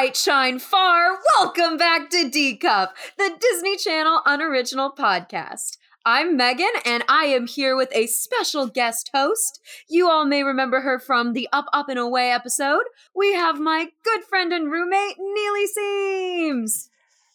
[0.00, 1.18] bright, shine far.
[1.36, 5.76] Welcome back to D Cup, the Disney Channel unoriginal podcast.
[6.06, 9.60] I'm Megan, and I am here with a special guest host.
[9.90, 12.84] You all may remember her from the Up, Up, and Away episode.
[13.14, 16.88] We have my good friend and roommate, Neely Seams.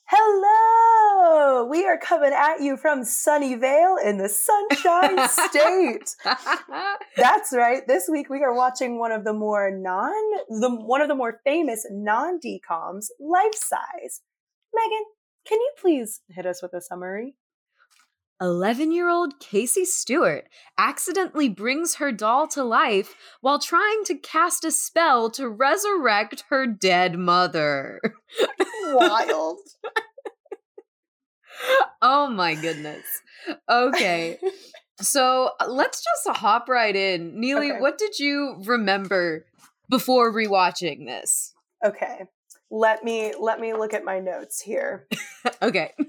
[0.08, 1.66] Hello!
[1.66, 6.16] We are coming at you from Sunnyvale in the Sunshine State.
[7.18, 7.88] That's right.
[7.88, 10.14] This week we are watching one of the more non,
[10.62, 14.22] the one of the more famous non-decoms, Life Size.
[14.76, 15.06] Megan,
[15.48, 17.34] can you please hit us with a summary?
[18.42, 20.46] 11 year old Casey Stewart
[20.78, 26.68] accidentally brings her doll to life while trying to cast a spell to resurrect her
[26.68, 28.02] dead mother.
[28.88, 29.60] Wild.
[32.02, 33.06] oh my goodness.
[33.70, 34.38] Okay.
[35.02, 37.40] So uh, let's just hop right in.
[37.40, 37.80] Neely, Okay.
[37.80, 39.46] what did you remember
[39.90, 41.54] before rewatching this?
[41.84, 42.26] Okay.
[42.72, 45.08] Let me let me look at my notes here.
[45.62, 45.94] okay.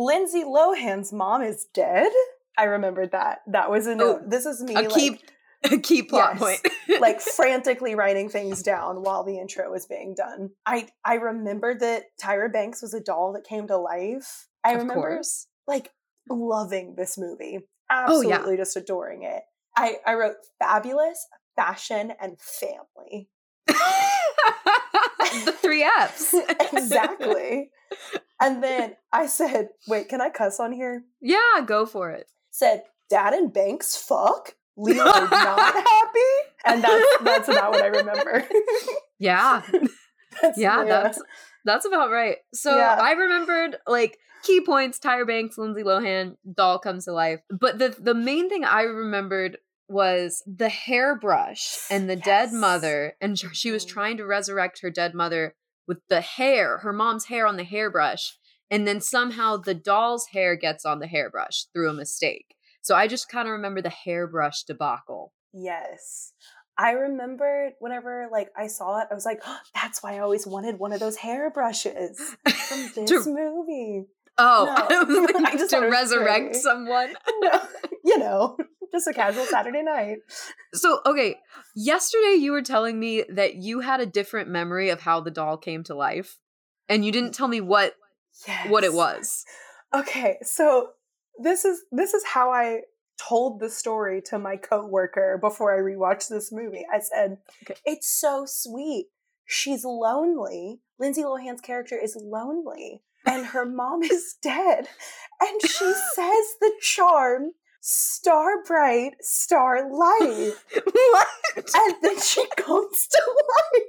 [0.00, 2.10] Lindsay Lohan's mom is dead.
[2.56, 3.40] I remembered that.
[3.46, 4.22] That was a note.
[4.24, 5.20] Oh, this is me A like, key,
[5.64, 6.60] a key plot Yes.
[6.62, 6.74] point.
[7.00, 10.50] like frantically writing things down while the intro was being done.
[10.64, 14.48] I I remembered that Tyra Banks was a doll that came to life.
[14.64, 15.46] I of remember course.
[15.66, 15.90] like
[16.28, 17.60] loving this movie.
[17.90, 18.36] Oh, yeah.
[18.36, 19.42] Absolutely just adoring it.
[19.76, 23.28] I I wrote fabulous, fashion, and family.
[25.44, 26.34] the three F's.
[26.72, 27.70] exactly.
[28.40, 31.04] and then I said, wait, can I cuss on here?
[31.20, 32.26] Yeah, go for it.
[32.50, 34.54] Said, Dad and Banks fuck?
[34.76, 36.18] Leo are not happy?
[36.64, 38.46] And that's that's about what I remember.
[39.18, 39.62] Yeah.
[40.40, 40.86] That's Yeah, Leah.
[40.88, 41.22] that's
[41.64, 42.36] that's about right.
[42.54, 42.96] So Yeah.
[43.00, 47.40] I remembered like key points: Tyra Banks, Lindsay Lohan, doll comes to life.
[47.50, 49.58] But the the main thing I remembered
[49.90, 53.88] was the hairbrush and the dead mother, and she was Mhm.
[53.88, 55.54] trying to resurrect her dead mother
[55.86, 58.38] with the hair, her mom's hair on the hairbrush,
[58.70, 62.54] and then somehow the doll's hair gets on the hairbrush through a mistake.
[62.82, 65.32] So I just kind of remember the hairbrush debacle.
[65.52, 66.32] Yes.
[66.78, 69.42] I remembered whenever like I saw it, I was like,
[69.74, 72.16] that's why I always wanted one of those hairbrushes
[72.68, 74.06] from this To- movie.
[74.38, 74.96] oh, No.
[74.96, 77.14] I was thinking I just to thought it was resurrect someone.
[77.40, 77.60] No,
[78.04, 78.56] you know,
[78.92, 80.18] just a casual Saturday night.
[80.74, 81.36] So, okay,
[81.74, 85.56] yesterday you were telling me that you had a different memory of how the doll
[85.56, 86.38] came to life,
[86.88, 87.94] and you didn't tell me what
[88.68, 89.44] what it was.
[89.94, 90.90] Okay, so
[91.38, 92.80] this is this is how I
[93.18, 96.86] told the story to my coworker before I rewatched this movie.
[96.92, 97.78] I said, Okay.
[97.84, 99.08] "It's so sweet.
[99.44, 100.80] She's lonely.
[100.98, 104.88] Lindsay Lohan's character is lonely, and her mom is dead,
[105.40, 110.52] and she says the charm." Star bright, star light.
[110.92, 111.26] what?
[111.56, 113.84] And then she comes to life.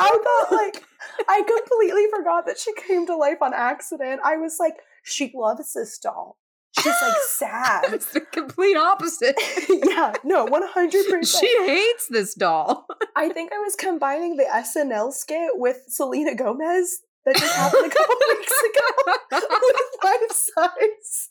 [0.00, 0.82] I thought, like,
[1.28, 4.20] I completely forgot that she came to life on accident.
[4.24, 4.74] I was like,
[5.04, 6.38] she loves this doll.
[6.78, 7.92] She's like sad.
[7.92, 9.36] It's the complete opposite.
[9.68, 11.40] yeah, no, 100%.
[11.40, 12.86] she hates this doll.
[13.16, 17.94] I think I was combining the SNL skit with Selena Gomez that just happened a
[17.94, 19.18] couple weeks ago
[19.60, 21.29] with life size.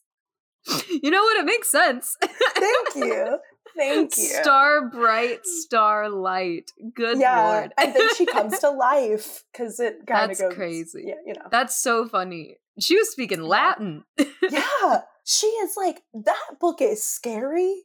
[1.03, 1.37] You know what?
[1.39, 2.15] It makes sense.
[2.21, 3.37] Thank you.
[3.77, 4.23] Thank you.
[4.41, 6.71] Star bright, star light.
[6.93, 7.73] Good yeah, lord.
[7.77, 11.03] and then she comes to life because it kind of That's goes crazy.
[11.07, 11.47] Yeah, you know.
[11.51, 12.57] That's so funny.
[12.79, 14.03] She was speaking Latin.
[14.49, 17.75] yeah, she is like that book is scary.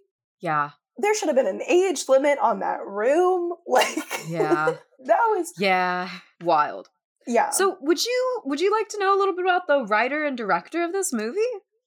[0.40, 0.70] yeah.
[0.96, 3.52] There should have been an age limit on that room.
[3.66, 3.96] Like,
[4.28, 4.74] Yeah.
[5.06, 6.08] that was Yeah.
[6.42, 6.88] Wild.
[7.26, 7.50] yeah.
[7.50, 10.36] So would you would you like to know a little bit about the writer and
[10.36, 11.40] director of this movie?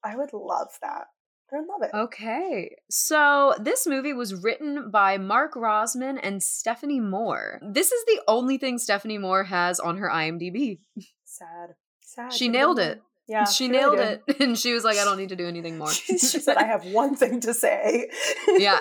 [0.04, 1.08] I would love that.
[1.52, 1.92] I would love it.
[1.96, 2.76] Okay.
[2.90, 7.60] So this movie was written by Mark Rosman and Stephanie Moore.
[7.62, 10.80] This is the only thing Stephanie Moore has on her IMDb.
[11.24, 11.76] Sad.
[12.02, 12.34] Sad.
[12.34, 13.02] She nailed it.
[13.30, 14.22] Yeah, she really nailed did.
[14.28, 14.38] it.
[14.42, 15.92] And she was like, I don't need to do anything more.
[15.92, 18.10] she, she said, "I have one thing to say."
[18.56, 18.80] yeah.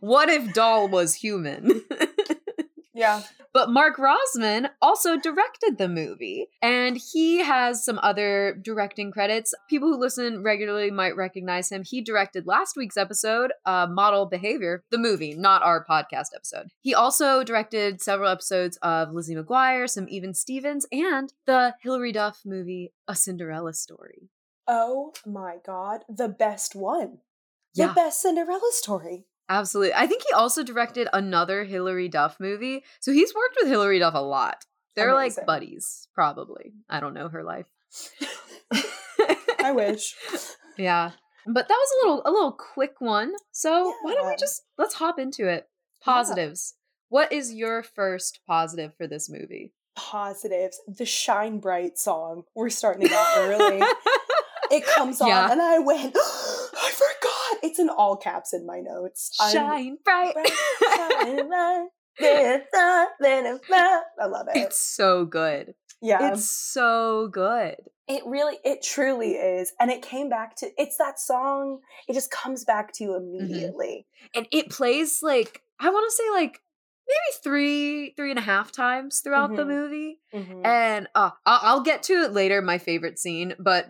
[0.00, 1.82] what if Doll was human?
[2.94, 3.22] yeah.
[3.56, 9.54] But Mark Rosman also directed the movie, and he has some other directing credits.
[9.70, 11.82] People who listen regularly might recognize him.
[11.82, 16.66] He directed last week's episode, uh, Model Behavior, the movie, not our podcast episode.
[16.82, 22.42] He also directed several episodes of Lizzie McGuire, some Even Stevens, and the Hilary Duff
[22.44, 24.28] movie, A Cinderella Story.
[24.68, 27.20] Oh my god, the best one.
[27.74, 27.94] The Yeah.
[27.94, 29.24] best Cinderella story.
[29.48, 29.94] Absolutely.
[29.94, 32.84] I think he also directed another Hilary Duff movie.
[33.00, 34.64] So he's worked with Hilary Duff a lot.
[34.96, 35.42] They're Amazing.
[35.42, 36.72] like buddies, probably.
[36.88, 37.66] I don't know her life.
[39.62, 40.14] I wish.
[40.78, 41.12] Yeah.
[41.46, 43.32] But that was a little a little quick one.
[43.50, 45.66] So why don't we just let's hop into it.
[46.02, 46.74] Positives.
[47.08, 49.72] What is your first positive for this movie?
[49.94, 50.78] Positives.
[50.86, 52.42] The Shine Bright song.
[52.54, 53.80] We're starting it out early.
[54.70, 55.50] it comes on, Yeah.
[55.50, 56.14] and I went.
[57.66, 59.36] It's in all caps in my notes.
[59.40, 60.34] I'm- Shine bright.
[60.34, 60.52] bright,
[60.96, 61.86] shine bright,
[62.18, 64.04] then it's not, then it's not.
[64.20, 64.56] I love it.
[64.58, 65.74] it's so good.
[66.00, 66.32] yeah.
[66.32, 67.76] It's so good.
[68.08, 69.72] It really, it truly is.
[69.80, 73.44] And it came back to, it's that song, it just comes back to you Mm-hmm.
[73.44, 74.06] immediately.
[74.34, 76.60] And it plays like, I want to say like
[77.08, 79.68] maybe three, three and a half times throughout the Mhm.
[79.68, 80.20] movie.
[80.34, 80.64] Mhm.
[80.66, 83.88] And uh, I'll, I'll get to it later, my favorite scene, but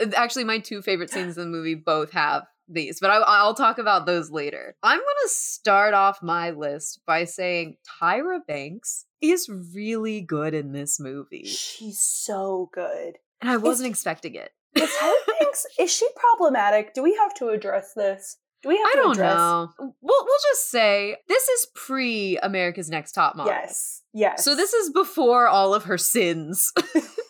[0.00, 3.54] uh, actually, my two favorite scenes in the movie both have these, but I, I'll
[3.54, 4.76] talk about those later.
[4.82, 10.72] I'm going to start off my list by saying Tyra Banks is really good in
[10.72, 11.44] this movie.
[11.46, 13.18] She's so good.
[13.40, 14.50] And I wasn't expecting it.
[14.74, 16.94] Is Tyra Banks, is she problematic?
[16.94, 18.38] Do we have to address this?
[18.62, 19.36] Do we have I to don't address?
[19.36, 19.68] know.
[19.78, 23.52] We'll, we'll just say this is pre America's Next Top Model.
[23.52, 24.00] Yes.
[24.14, 24.42] Yes.
[24.42, 26.72] So this is before all of her sins.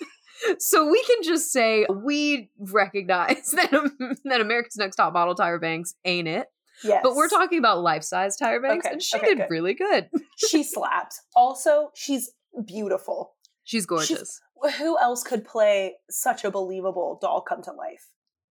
[0.59, 5.61] so we can just say we recognize that, um, that America's Next Top Model Tyra
[5.61, 6.47] Banks ain't it.
[6.83, 7.01] yes.
[7.03, 9.51] But we're talking about life size Tyra Banks, Okay, and she okay, did good.
[9.51, 10.09] really good.
[10.37, 11.21] she slaps.
[11.35, 12.33] Also, she's
[12.67, 13.35] beautiful.
[13.65, 14.41] She's gorgeous.
[14.79, 18.09] Who else could play such a believable doll come to life?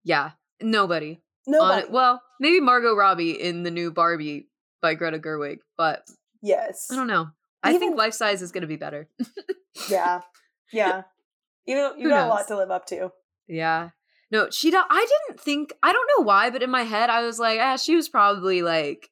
[0.05, 1.20] yeah, nobody.
[1.46, 1.87] Nobody.
[1.87, 4.49] On- well, maybe Margot Robbie in the new Barbie
[4.82, 6.06] by Greta Gerwig, but
[6.43, 6.88] yes.
[6.91, 7.29] I don't know.
[7.62, 9.08] I think life size is going to be better.
[9.91, 10.20] Yeah.
[10.73, 11.02] Yeah.
[11.69, 13.12] You know, you Who got a lot to live up to.
[13.47, 13.91] Yeah.
[14.31, 14.70] No, she.
[14.70, 15.73] do- I didn't think.
[15.82, 18.62] I don't know why, but in my head, I was like, ah, she was probably
[18.62, 19.11] like,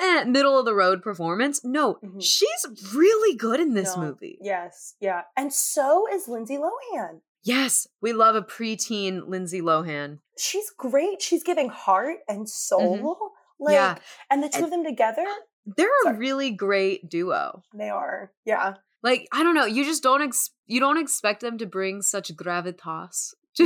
[0.00, 1.64] eh, middle of the road performance.
[1.64, 2.22] No, Mhm.
[2.22, 4.02] she's really good in this No.
[4.02, 4.38] movie.
[4.42, 4.94] Yes.
[5.00, 5.22] Yeah.
[5.36, 7.20] And so is Lindsay Lohan.
[7.44, 10.20] Yes, we love a preteen Lindsay Lohan.
[10.38, 11.20] She's great.
[11.20, 13.32] She's giving heart and soul.
[13.58, 13.96] Like Mm-hmm.
[13.96, 13.98] Yeah.
[14.30, 15.26] and the two And- of them together,
[15.66, 17.62] They're a really great duo.
[17.74, 18.32] they are.
[18.44, 18.74] Yeah.
[19.02, 22.34] Like I don't know, you just don't ex- you don't expect them to bring such
[22.34, 23.64] gravitas to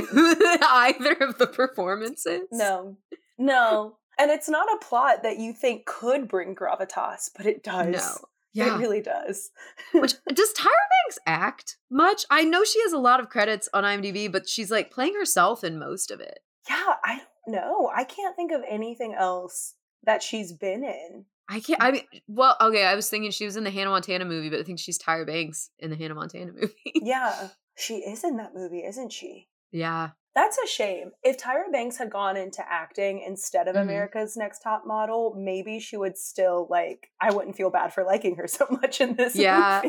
[0.63, 2.43] either of the performances.
[2.51, 2.97] No.
[3.39, 3.97] No.
[4.19, 7.87] And it's not a plot that you think could bring gravitas, but it does.
[7.87, 8.75] no, yeah.
[8.75, 9.51] It really does.
[9.93, 10.65] Which does Tyra
[11.05, 12.25] Banks act much?
[12.29, 15.63] I know she has a lot of credits on IMDb, but she's like playing herself
[15.63, 16.41] in most of it.
[16.69, 17.91] Yeah, I don't know.
[17.95, 21.27] I can't think of anything else that she's been in.
[21.49, 21.81] I can't.
[21.83, 22.85] I mean, well, okay.
[22.85, 25.27] I was thinking she was in the Hannah Montana movie, but I think she's Tyra
[25.27, 26.75] Banks in the Hannah Montana movie.
[26.95, 29.49] Yeah, she is in that movie, isn't she?
[29.73, 31.11] yeah, That's a shame.
[31.23, 33.83] If Tyra Banks had gone into acting instead of Mhm.
[33.83, 37.11] America's Next Top Model, maybe she would still like.
[37.21, 39.83] I wouldn't feel bad for liking her so much in this yeah.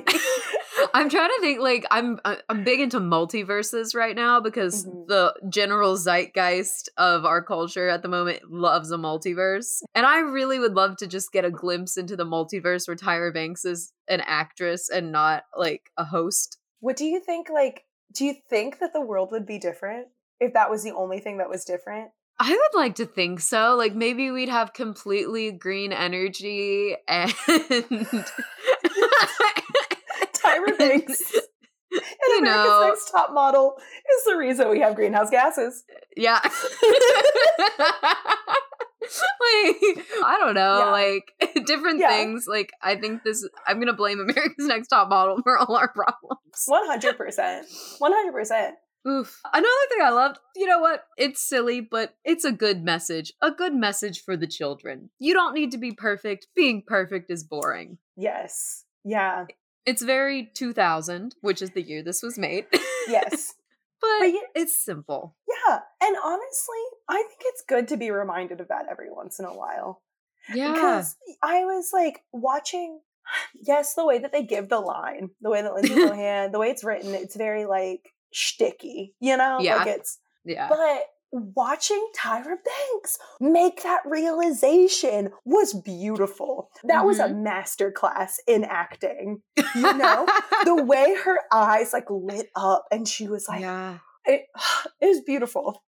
[0.94, 1.60] I'm trying to think.
[1.60, 5.08] Like, I'm I- I'm big into multiverses right now because Mhm.
[5.08, 10.60] the general zeitgeist of our culture at the moment loves a multiverse, and I really
[10.60, 14.22] would love to just get a glimpse into the multiverse where Tyra Banks is an
[14.22, 16.58] actress and not like a host.
[16.80, 17.50] what do you think?
[17.50, 20.08] Like, do you think that the world would be different
[20.40, 22.12] if that was the only thing that was different?
[22.40, 23.76] I would like to think so.
[23.76, 27.34] Like maybe we'd have completely green energy and
[30.58, 31.22] Tyra Banks
[31.92, 32.88] and You America's know.
[32.88, 35.84] Next Top Model is the reason we have greenhouse gases.
[36.16, 36.40] yeah.
[39.02, 40.92] like I don't know, Yeah.
[40.92, 41.34] like
[41.66, 42.10] different Yeah.
[42.10, 42.46] things.
[42.48, 46.64] Like I think this I'm gonna blame America's Next Top Model for all our problems.
[46.66, 47.68] One hundred percent.
[48.00, 48.76] One hundred percent.
[49.08, 49.40] Oof.
[49.54, 51.04] Another thing I loved, you know what?
[51.18, 53.32] It's silly, but it's a good message.
[53.42, 55.10] A good message for the children.
[55.20, 56.48] You don't need to be perfect.
[56.58, 58.00] Being perfect is boring.
[58.18, 58.84] Yes.
[59.06, 59.46] Yeah.
[59.88, 62.66] It's very 2000, which is the year this was made.
[63.08, 63.56] Yes.
[64.02, 65.36] but But ye- it's simple.
[65.48, 65.80] Yeah.
[66.04, 69.54] And honestly, I think it's good to be reminded of that every once in a
[69.58, 70.02] while.
[70.54, 70.74] Yeah.
[70.74, 73.00] Because I was like watching,
[73.66, 76.70] yes, the way that they give the line, the way that Lindsay Lohan, the way
[76.70, 78.02] it's written, it's very like
[78.36, 79.60] shticky, you know?
[79.62, 79.78] Yeah.
[79.78, 80.68] Like it's, Yeah.
[80.70, 81.04] but
[81.56, 86.70] watching Tyra Banks make that realization was beautiful.
[86.84, 87.44] That was a Mm-hmm.
[87.44, 89.42] master class in acting.
[89.76, 90.28] You know?
[90.66, 93.98] the way her eyes like lit up and she was like, yeah.
[94.26, 94.46] it,
[95.02, 95.84] it was beautiful.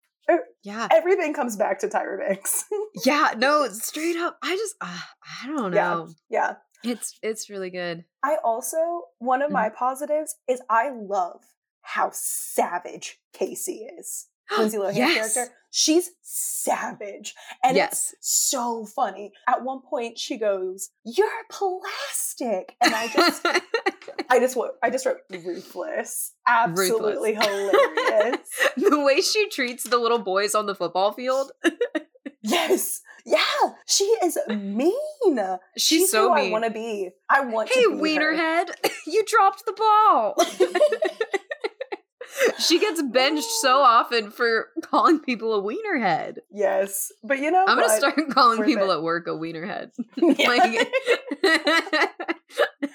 [0.64, 0.88] Yeah.
[0.92, 2.64] Everything comes back to Tyra Banks.
[3.04, 3.34] Yeah.
[3.36, 4.38] No, straight up.
[4.42, 4.98] I just, uh,
[5.42, 6.08] I don't know.
[6.30, 6.54] yeah.
[6.82, 8.04] It's, it's really good.
[8.24, 9.54] I also, one of Mm-hmm.
[9.54, 11.42] my positives is I love
[11.82, 14.26] how savage Casey is.
[14.58, 15.34] Lindsay Lohan's yes.
[15.34, 15.54] character.
[15.70, 17.34] She's savage.
[17.62, 18.14] And Yes.
[18.18, 19.32] it's so funny.
[19.46, 22.76] At one point she goes, You're plastic.
[22.80, 23.46] And I just
[24.30, 26.32] I just I just wrote ruthless.
[26.46, 28.48] Absolutely hilarious.
[28.76, 31.52] the way she treats the little boys on the football field.
[32.42, 33.00] Yes.
[33.24, 33.40] Yeah,
[33.86, 35.58] she is mean.
[35.76, 36.46] She's, so who mean.
[36.46, 37.10] I want to be.
[37.28, 38.34] I want hey, to be her.
[38.34, 38.68] Wienerhead,
[39.06, 40.36] you dropped the ball.
[42.58, 46.40] She gets benched so often for calling people a wiener head.
[46.52, 47.98] Yes, but you know, I'm gonna what?
[47.98, 48.94] start calling Worth people it.
[48.96, 49.90] at work a wiener head.
[50.16, 50.88] Like-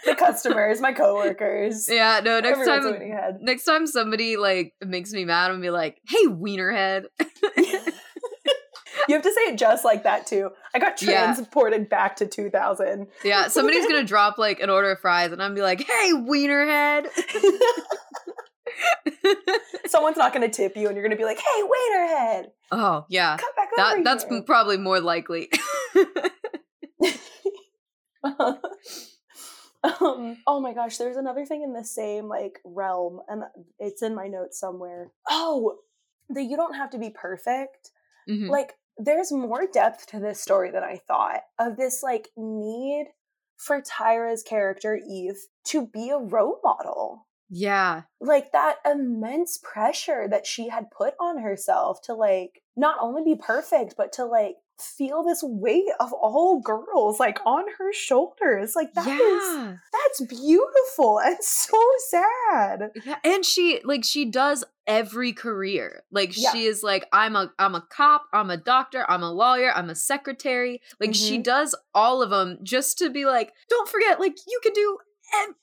[0.06, 1.88] the customers, my coworkers.
[1.90, 2.40] yeah, no.
[2.40, 3.38] Next time, head.
[3.42, 7.06] next time somebody like makes me mad, I'm gonna be like, "Hey, wiener head."
[9.08, 10.52] You have to say it just like that too.
[10.76, 11.34] I got Yeah.
[11.34, 13.08] transported back to 2000.
[13.24, 16.12] Yeah, somebody's gonna drop like an order of fries, and I'm gonna be like, "Hey,
[16.14, 17.08] wienerhead."
[19.88, 23.06] Someone's not going to tip you, and you're going to be like, "Hey, waiterhead, oh
[23.10, 25.50] yeah, come back that over that's here." probably more likely.
[28.24, 28.58] um,
[30.48, 33.44] oh my gosh, there's another thing in the same like realm, and
[33.80, 35.12] it's in my notes somewhere.
[35.30, 35.80] Oh,
[36.30, 37.92] that you don't have to be perfect.
[38.30, 38.50] Mhm.
[38.50, 41.42] Like, there's more depth to this story than I thought.
[41.60, 43.08] Of this like need
[43.58, 47.28] for Tyra's character Eve to be a role model.
[47.54, 53.24] Yeah, Like that immense pressure that she had put on herself to like not only
[53.24, 58.74] be perfect, but to like feel this weight of all girls like on her shoulders.
[58.76, 59.76] Like that is yeah.
[59.92, 61.78] that's beautiful and so
[62.10, 62.92] sad.
[63.06, 66.04] Yeah, and she like she does every career.
[66.12, 66.52] Like Yeah.
[66.52, 69.90] she is like I'm a I'm a cop, I'm a doctor, I'm a lawyer, I'm
[69.90, 70.82] a secretary.
[71.00, 71.44] Like she Mhm.
[71.44, 74.98] does all of them just to be like don't forget like you can do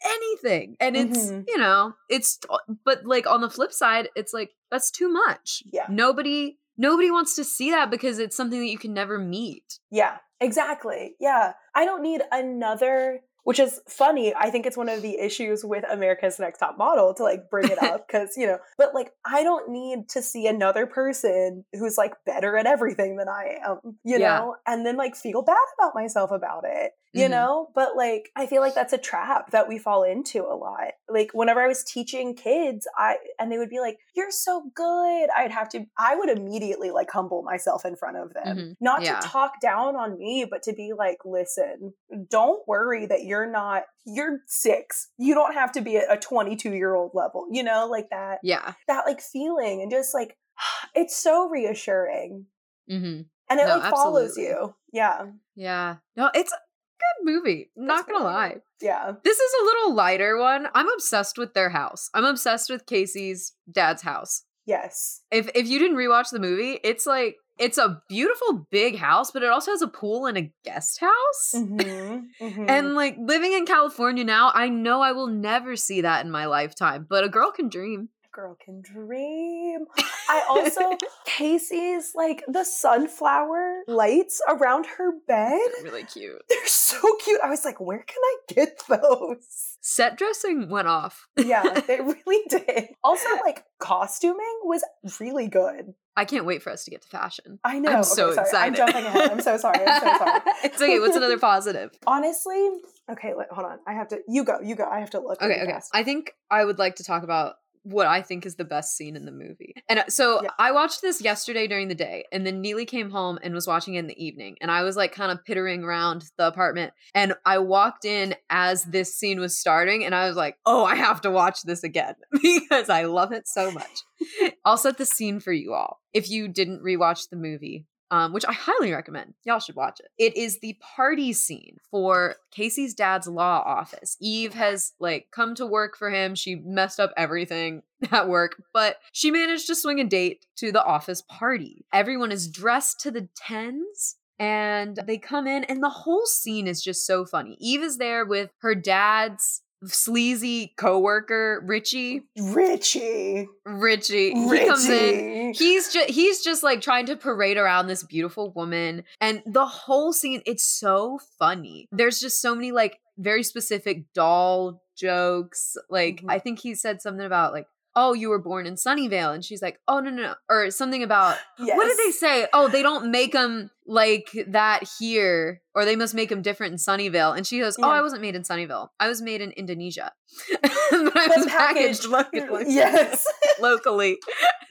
[0.04, 0.76] anything.
[0.80, 1.44] And it's, Mhm.
[1.48, 2.38] you know, it's
[2.84, 5.62] but like on the flip side, it's like that's too much.
[5.72, 5.87] Yeah.
[5.88, 9.80] Nobody nobody wants to see that because it's something that you can never meet.
[9.90, 11.16] Yeah, exactly.
[11.20, 11.54] Yeah.
[11.75, 14.34] I don't need another which is funny.
[14.34, 17.70] I think it's one of the issues with America's Next Top Model to like bring
[17.70, 21.96] it up because, you know, but like I don't need to see another person who's
[21.96, 24.40] like better at everything than I am, you Yeah.
[24.40, 27.30] know, and then like feel bad about myself about it, you Mhm.
[27.30, 27.70] know?
[27.75, 30.92] But like I feel like that's a trap that we fall into a lot.
[31.08, 35.28] Like whenever I was teaching kids, I and they would be like, "You're so good."
[35.37, 38.56] I'd have to I would immediately like humble myself in front of them.
[38.58, 38.76] Mhm.
[38.80, 39.20] Not Yeah.
[39.20, 41.94] to talk down on me, but to be like, "Listen,
[42.30, 45.10] don't worry that you're not you're 6.
[45.18, 48.75] You don't have to be at a 22-year-old level." You know, like that Yeah.
[48.88, 50.37] that like feeling and just like
[50.94, 52.46] it's so reassuring.
[52.88, 54.44] hmm And it No, like follows absolutely.
[54.44, 54.75] you.
[54.92, 55.26] Yeah.
[55.54, 55.96] Yeah.
[56.16, 56.52] No, it's
[56.99, 57.71] good movie.
[57.76, 58.57] Not gonna really lie.
[58.81, 59.12] Yeah.
[59.25, 60.69] This is a little lighter one.
[60.75, 62.11] I'm obsessed with their house.
[62.14, 64.45] I'm obsessed with Casey's dad's house.
[64.67, 65.23] Yes.
[65.31, 69.43] If if you didn't rewatch the movie, it's like it's a beautiful big house, but
[69.43, 71.55] it also has a pool and a guest house.
[71.55, 72.64] Mhm, mhm.
[72.69, 76.47] And like living in California now, I know I will never see that in my
[76.47, 78.11] lifetime, but a girl can dream.
[78.38, 79.80] Girl can dream.
[80.28, 85.59] I also Casey's like the sunflower lights around her bed.
[85.83, 86.40] really cute.
[86.49, 87.40] They're so cute.
[87.42, 89.76] I was like, where can I get those?
[89.80, 91.26] Set dressing went off.
[91.37, 92.90] Yeah, they really did.
[93.02, 94.85] Also, like costuming was
[95.18, 95.95] really good.
[96.16, 97.59] I can't wait for us to get to fashion.
[97.64, 97.90] I know.
[97.90, 98.66] I'm so okay, sorry.
[98.66, 99.30] I'm jumping ahead.
[99.30, 99.78] I'm so sorry.
[99.85, 100.40] I'm so sorry.
[100.64, 100.99] it's okay.
[101.00, 101.90] What's another positive?
[102.07, 102.71] Honestly,
[103.11, 103.78] okay, wait, hold on.
[103.87, 104.18] I have to.
[104.28, 104.61] You go.
[104.61, 104.85] You go.
[104.85, 105.40] I have to look.
[105.42, 105.71] Okay, okay.
[105.73, 105.90] fast.
[105.95, 107.54] I think I would like to talk about
[107.88, 109.75] what I think is the best scene in the movie.
[109.88, 110.50] And uh, so Yeah.
[110.59, 113.95] I watched this yesterday during the day, and then Neely came home and was watching
[113.95, 114.57] it in the evening.
[114.61, 116.92] And I was like kind of pittering around the apartment.
[117.14, 120.95] And I walked in as this scene was starting, and I was like, oh, I
[120.97, 124.02] have to watch this again because I love it so much.
[124.64, 126.00] I'll set the scene for you all.
[126.12, 129.35] If you didn't rewatch the movie, um, which I highly recommend.
[129.45, 130.09] Y'all should watch it.
[130.19, 134.17] It is the party scene for Casey's dad's law office.
[134.21, 136.35] Eve has like come to work for him.
[136.35, 140.85] She messed up everything at work, but she managed to swing a date to the
[140.85, 141.85] office party.
[141.93, 144.17] Everyone is dressed to the tens.
[144.41, 147.57] And they come in, and the whole scene is just so funny.
[147.59, 152.23] Eve is there with her dad's sleazy coworker, Richie.
[152.38, 153.49] Richie.
[153.64, 154.35] Richie.
[154.35, 159.02] He comes in he's just he's just like trying to parade around this beautiful woman
[159.20, 164.82] and the whole scene it's so funny there's just so many like very specific doll
[164.97, 166.30] jokes like Mhm.
[166.30, 167.66] i think he said something about like
[168.00, 171.02] oh you were born in sunnyvale and she's like oh no no no or something
[171.02, 175.97] about what did they say oh they don't make them like that here or they
[175.97, 178.88] must make them different in sunnyvale and she goes oh i wasn't made in sunnyvale
[179.00, 180.12] i was made in indonesia
[180.62, 183.26] but i was packaged, packaged- locally Yes.
[183.61, 184.19] locally.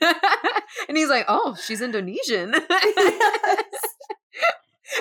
[0.00, 3.64] and he's like, "Oh, she's Indonesian." Yes.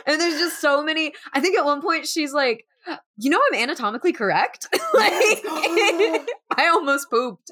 [0.05, 1.13] and there's just so many.
[1.34, 2.65] I think at one point she's like,
[3.17, 7.51] "You know, I'm anatomically correct." like, I almost pooped.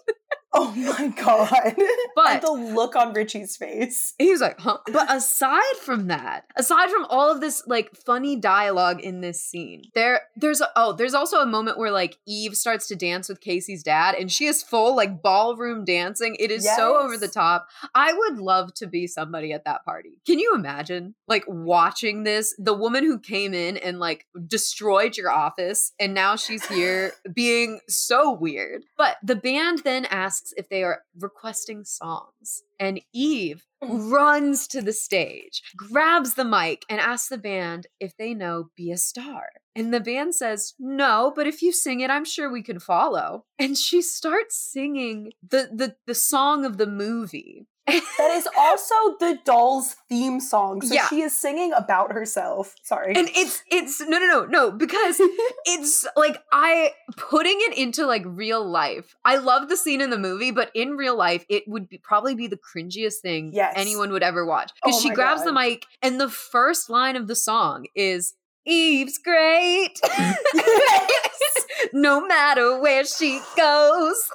[0.57, 1.75] Oh my god.
[2.15, 4.13] But- the look on Richie's face.
[4.17, 4.77] He was like, huh?
[4.91, 9.83] But aside from that, aside from all of this like funny dialogue in this scene,
[9.95, 13.41] there there's a, oh, there's also a moment where like Eve starts to dance with
[13.41, 16.37] Casey's dad and she is full like ballroom dancing.
[16.39, 17.67] It is so over the top.
[17.93, 20.19] I would love to be somebody at that party.
[20.25, 22.55] Can you imagine like watching this?
[22.57, 27.81] The woman who came in and like destroyed your office and now she's here being
[27.89, 28.83] so weird.
[28.97, 32.63] But the band then asks if they are requesting songs.
[32.79, 34.11] And Eve hmm.
[34.11, 38.91] runs to the stage, grabs the mic, and asks the band if they know Be
[38.91, 39.47] a Star.
[39.75, 43.45] And the band says, No, but if you sing it, I'm sure we can follow.
[43.59, 47.67] And she starts singing the the, the song of the movie.
[47.87, 50.81] That is also the doll's theme song.
[50.81, 51.07] So Yeah.
[51.07, 52.73] she is singing about herself.
[52.83, 53.13] Sorry.
[53.15, 55.17] And it's it's no no no no because
[55.65, 59.15] it's like I putting it into like real life.
[59.23, 62.33] I love the scene in the movie, but in real life, it would be, probably
[62.35, 63.73] be the cringiest thing Yes.
[63.75, 64.71] anyone would ever watch.
[64.83, 68.33] Because Oh she grabs the mic, and the first line of the song is
[68.65, 69.99] "Eve's great,
[71.93, 74.29] no matter where she goes."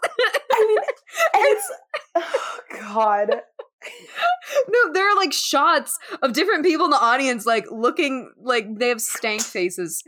[0.53, 0.79] I mean,
[1.35, 1.73] it's
[2.17, 3.31] oh god.
[4.69, 8.89] no, there are like shots of different people in the audience, like looking like they
[8.89, 10.03] have stank faces.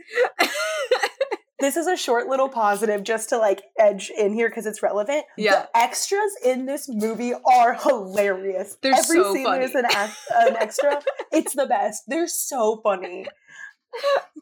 [1.63, 5.23] This is a short little positive just to like edge in here because it's relevant.
[5.37, 5.61] Yeah.
[5.61, 8.75] The extras in this movie are hilarious.
[8.81, 9.59] They're Every so scene funny.
[9.59, 11.01] there's an, an extra.
[11.31, 12.03] it's the best.
[12.05, 13.27] They're so funny.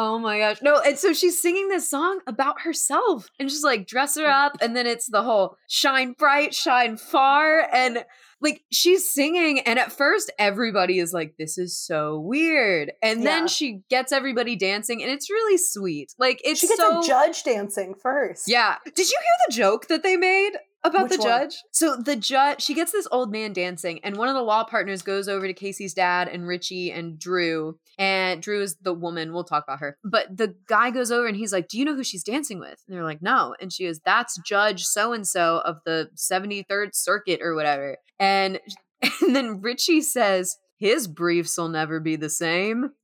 [0.00, 0.58] Oh my gosh.
[0.62, 4.56] No, and so she's singing this song about herself and just like dress her up.
[4.60, 7.66] And then it's the whole shine bright, shine far.
[7.74, 8.04] And
[8.40, 9.58] like she's singing.
[9.58, 12.92] And at first, everybody is like, this is so weird.
[13.02, 13.24] And Yeah.
[13.24, 16.14] then she gets everybody dancing and it's really sweet.
[16.16, 17.00] Like it's She gets so.
[17.00, 18.44] a judge dancing first.
[18.46, 18.76] Yeah.
[18.84, 20.52] Did you hear the joke that they made
[20.84, 21.26] about Which the one?
[21.26, 21.56] judge?
[21.72, 25.02] So the judge, she gets this old man dancing, and one of the law partners
[25.02, 27.78] goes over to Casey's dad and Richie and Drew.
[27.98, 29.32] And Drew is the woman.
[29.32, 29.98] We'll talk about her.
[30.04, 32.80] But the guy goes over and he's like, Do you know who she's dancing with?
[32.86, 33.56] And they're like, No.
[33.60, 37.96] And she goes, That's Judge so and so of the 73rd Circuit or whatever.
[38.20, 38.60] And,
[39.22, 42.90] and then Richie says, His briefs will never be the same.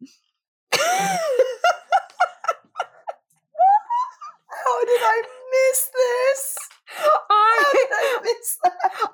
[0.73, 1.19] How
[4.85, 6.57] did I miss this?
[7.31, 7.85] I,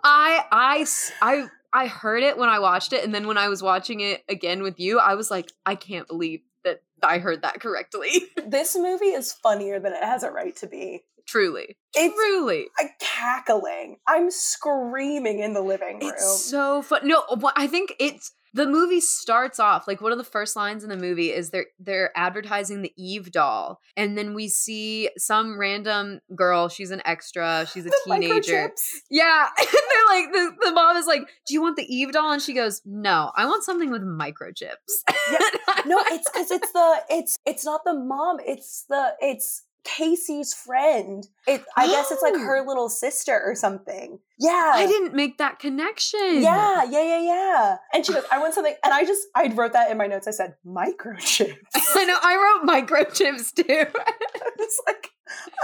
[0.04, 0.44] I?
[0.52, 0.86] I I
[1.22, 4.24] I I heard it when I watched it, and then when I was watching it
[4.28, 8.24] again with you, I was like, I can't believe that I heard that correctly.
[8.46, 11.04] This movie is funnier than it has a right to be.
[11.26, 13.98] Truly, It's truly, I'm cackling.
[14.08, 16.10] I'm screaming in the living room.
[16.10, 17.06] it's so fun.
[17.06, 20.82] No, what I think it's the movie starts off like one of the first lines
[20.82, 25.58] in the movie is they're they're advertising the Eve doll, and then we see some
[25.58, 26.68] random girl.
[26.68, 27.66] She's an extra.
[27.72, 28.70] She's a teenager.
[29.10, 29.48] Yeah.
[29.70, 32.32] And they're like, the, the mom is like, Do you want the Eve doll?
[32.32, 34.74] And she goes, No, I want something with microchips.
[35.86, 38.38] No, it's because it's the it's it's not the mom.
[38.44, 41.26] It's the it's Casey's friend.
[41.46, 42.38] It I guess it's like Oh.
[42.40, 44.18] her little sister or something.
[44.38, 44.72] Yeah.
[44.74, 46.42] I didn't make that connection.
[46.42, 47.76] Yeah, yeah, yeah, yeah.
[47.92, 48.74] And she goes, I want something.
[48.84, 50.26] And I just, I wrote that in my notes.
[50.28, 51.56] I said, microchips.
[51.74, 52.16] I know.
[52.22, 53.64] I wrote microchips too.
[54.58, 55.08] it's like,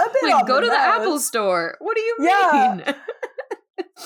[0.05, 1.75] a bit like, go the to the Apple store.
[1.79, 2.81] What do you Yeah.
[2.85, 2.95] mean?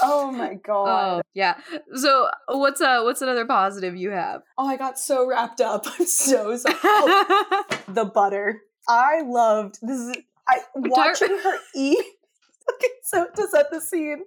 [0.01, 1.17] Oh my God.
[1.17, 1.57] oh, yeah.
[1.95, 4.41] So, what's uh, what's another positive you have?
[4.57, 5.85] Oh, I got so wrapped up.
[5.99, 6.75] I'm so sorry.
[6.83, 8.61] Oh, the butter.
[8.91, 9.97] I loved this.
[9.99, 11.97] Is, I watching her eat.
[12.73, 14.23] Okay, so to set the scene,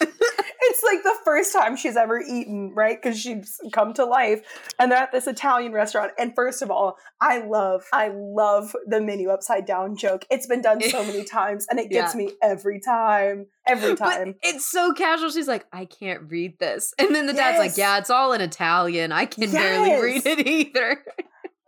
[0.00, 3.00] it's like the first time she's ever eaten, right?
[3.00, 4.40] Because she's come to life,
[4.78, 6.12] and they're at this Italian restaurant.
[6.18, 10.24] And first of all, I love, I love the menu upside down joke.
[10.30, 12.18] It's been done so many times, and it gets Yeah.
[12.18, 14.34] me every time, every But time.
[14.42, 15.30] it's so casual.
[15.30, 16.92] She's like, I can't read this.
[16.98, 19.12] And then the dad's like, Yeah, it's all in Italian.
[19.12, 21.02] I can barely read it either.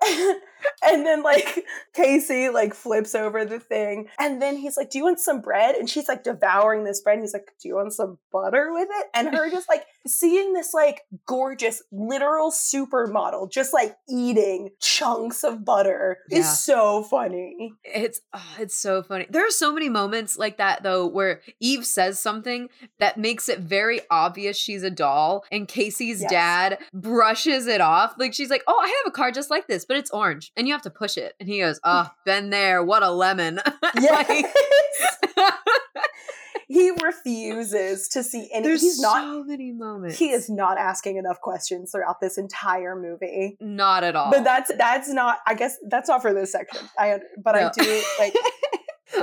[0.82, 1.64] and then like
[1.94, 5.74] Casey like flips over the thing and then he's like do you want some bread
[5.74, 8.88] and she's like devouring this bread and he's like do you want some butter with
[8.90, 15.44] it and her just like seeing this like gorgeous literal supermodel just like eating chunks
[15.44, 16.38] of butter Yeah.
[16.40, 19.26] is so funny It's oh, it's so funny.
[19.30, 23.60] There are so many moments like that though where Eve says something that makes it
[23.60, 26.30] very obvious she's a doll and Casey's Yes.
[26.30, 28.14] dad brushes it off.
[28.18, 30.10] Like she's like, "Oh, I have a car just like this, but it's
[30.48, 32.82] orange and you have to push it." And he goes, "Oh, been there.
[32.84, 33.60] What a lemon."
[34.00, 34.28] yes
[35.36, 35.54] Like,
[36.68, 40.18] he refuses to see any there's he's not so many moments.
[40.18, 44.30] he is not asking enough questions throughout this entire movie not at all.
[44.30, 45.38] But that's that's not.
[45.46, 46.88] I guess that's not for this section.
[46.98, 48.34] I but I do like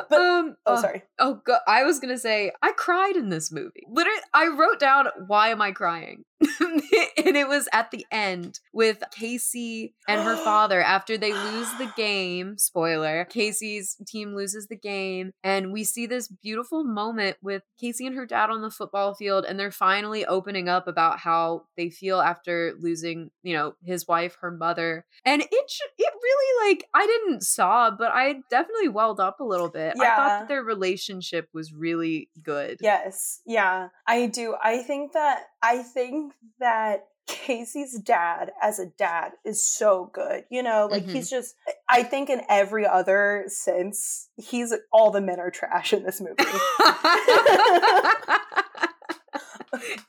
[0.10, 1.04] But- um, Oh, uh, sorry.
[1.20, 3.84] Oh, go- I was gonna say I cried in this movie.
[3.90, 6.24] Literally, I wrote down why am I crying,
[6.60, 11.92] and it was at the end with Casey and her father after they lose the
[11.96, 12.58] game.
[12.58, 18.16] Spoiler: Casey's team loses the game, and we see this beautiful moment with Casey and
[18.16, 22.20] her dad on the football field, and they're finally opening up about how they feel
[22.20, 27.44] after losing, you know, his wife, her mother, and it it really like I didn't
[27.44, 29.96] sob, but I definitely welled up a little bit.
[29.98, 30.04] Yeah.
[30.04, 32.78] I thought that their relationship was really good.
[32.82, 34.56] Yes, yeah, I do.
[34.62, 36.23] I think that I think
[36.60, 40.44] that Casey's dad as a dad is so good.
[40.50, 41.14] You know, like Mhm.
[41.14, 41.56] he's just
[41.88, 46.36] I think in every other sense, he's all the men are trash in this movie.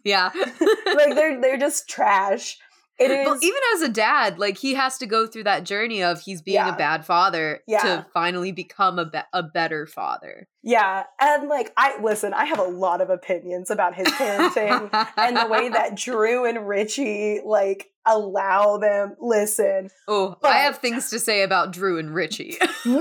[0.04, 0.30] yeah.
[0.34, 2.58] like they're they're just trash.
[2.98, 6.02] It is Well, even as a dad, like he has to go through that journey
[6.02, 6.74] of he's being Yeah.
[6.74, 7.82] a bad father Yeah.
[7.82, 10.46] to finally become a, be- a better father.
[10.64, 15.36] Yeah, and like I listen, I have a lot of opinions about his parenting and
[15.36, 19.88] the way that Drew and Richie like allow them listen.
[20.08, 22.56] oh, I have things to say about Drew and Richie.
[22.84, 23.00] Me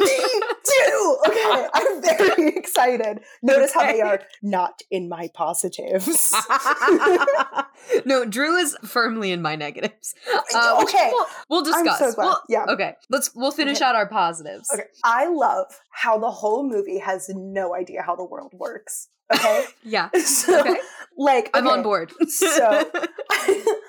[0.66, 1.18] too.
[1.28, 3.20] Okay, I'm very excited.
[3.42, 6.34] Notice how they are not in my positives.
[8.06, 10.16] no, Drew is firmly in my negatives.
[10.56, 12.00] Uh, okay, we'll, we'll discuss.
[12.00, 12.14] so.
[12.18, 12.66] We'll- Yeah.
[12.70, 13.86] Okay, let's we'll finish Okay.
[13.86, 14.70] out our positives.
[14.74, 19.10] Okay, I love how the whole movie has no idea how the world works.
[19.34, 20.10] Okay, Yeah.
[20.26, 20.78] so Okay.
[21.18, 22.12] like I'm on board.
[22.28, 22.90] So-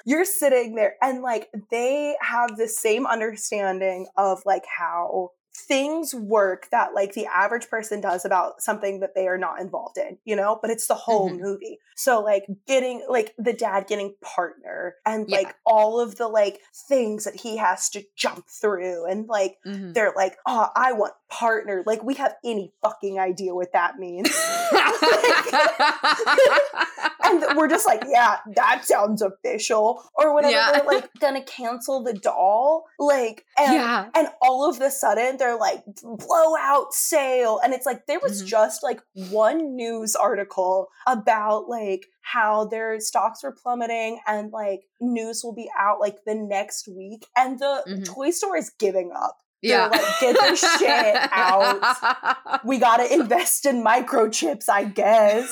[0.06, 6.68] you're sitting there and like they have the same understanding of like how things work
[6.72, 10.34] that like the average person does about something that they are not involved in, you
[10.34, 11.40] know, but it's the whole Mhm.
[11.40, 11.78] movie.
[11.94, 15.38] So like getting like the dad getting partner and Yeah.
[15.38, 19.94] like all of the like things that he has to jump through and like Mhm.
[19.94, 24.34] they're like, "Oh, I want partner." Like we have any fucking idea what that means.
[27.42, 30.52] and we're just like, yeah, that sounds official, or whatever.
[30.52, 30.72] Yeah.
[30.72, 34.08] They're like gonna cancel the doll, like, and, yeah.
[34.14, 38.46] and all of the sudden they're like blowout sale, and it's like there was Mhm.
[38.46, 45.42] just like one news article about like how their stocks were plummeting, and like news
[45.44, 48.04] will be out like the next week, and the Mhm.
[48.04, 49.38] toy store is giving up.
[49.62, 49.86] yeah.
[49.86, 51.80] like, get this shit out.
[52.66, 55.48] We gotta invest in microchips, I guess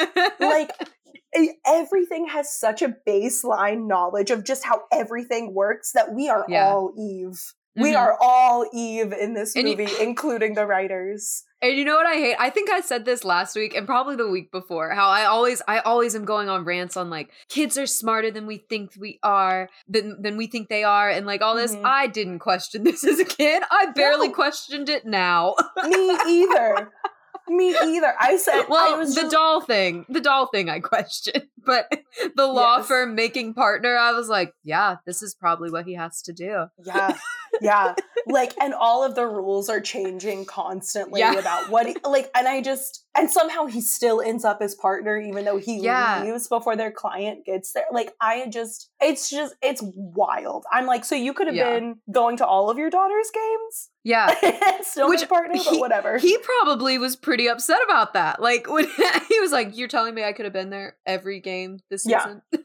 [0.40, 0.70] like
[1.66, 6.68] everything has such a baseline knowledge of just how everything works that we are Yeah.
[6.68, 7.52] all Eve.
[7.76, 7.98] We Mhm.
[8.00, 11.44] are all Eve in this And you- movie, including the writers.
[11.62, 12.36] And you know what I hate?
[12.38, 14.90] I think I said this last week and probably the week before.
[14.90, 18.46] How I always, I always am going on rants on like kids are smarter than
[18.46, 21.74] we think we are, than than we think they are, and like all this.
[21.76, 21.82] Mhm.
[21.84, 23.62] I didn't question this as a kid.
[23.70, 24.34] I barely No.
[24.34, 25.54] questioned it now.
[25.86, 26.90] Me either.
[27.56, 28.14] Me either.
[28.20, 31.90] I said, well, I was the just- doll thing, the doll thing, I questioned, but
[32.36, 32.86] the law Yes.
[32.86, 36.66] firm making partner, I was like, yeah, this is probably what he has to do.
[36.84, 37.16] Yeah,
[37.60, 37.94] yeah.
[38.26, 41.32] Like, and all of the rules are changing constantly Yeah.
[41.34, 45.16] about what, he, like, and I just, and somehow he still ends up as partner,
[45.18, 46.22] even though he Yeah.
[46.22, 47.86] leaves before their client gets there.
[47.90, 50.64] Like, I just, it's just, it's wild.
[50.70, 51.78] I'm like, so you could have Yeah.
[51.78, 54.34] been going to all of your daughter's games Yeah.
[54.82, 56.18] still Which partner, but whatever.
[56.18, 58.40] He probably was pretty upset about that.
[58.42, 58.86] Like when
[59.28, 62.24] he was like, "You're telling me I could have been there every game this Yeah.
[62.24, 62.42] season."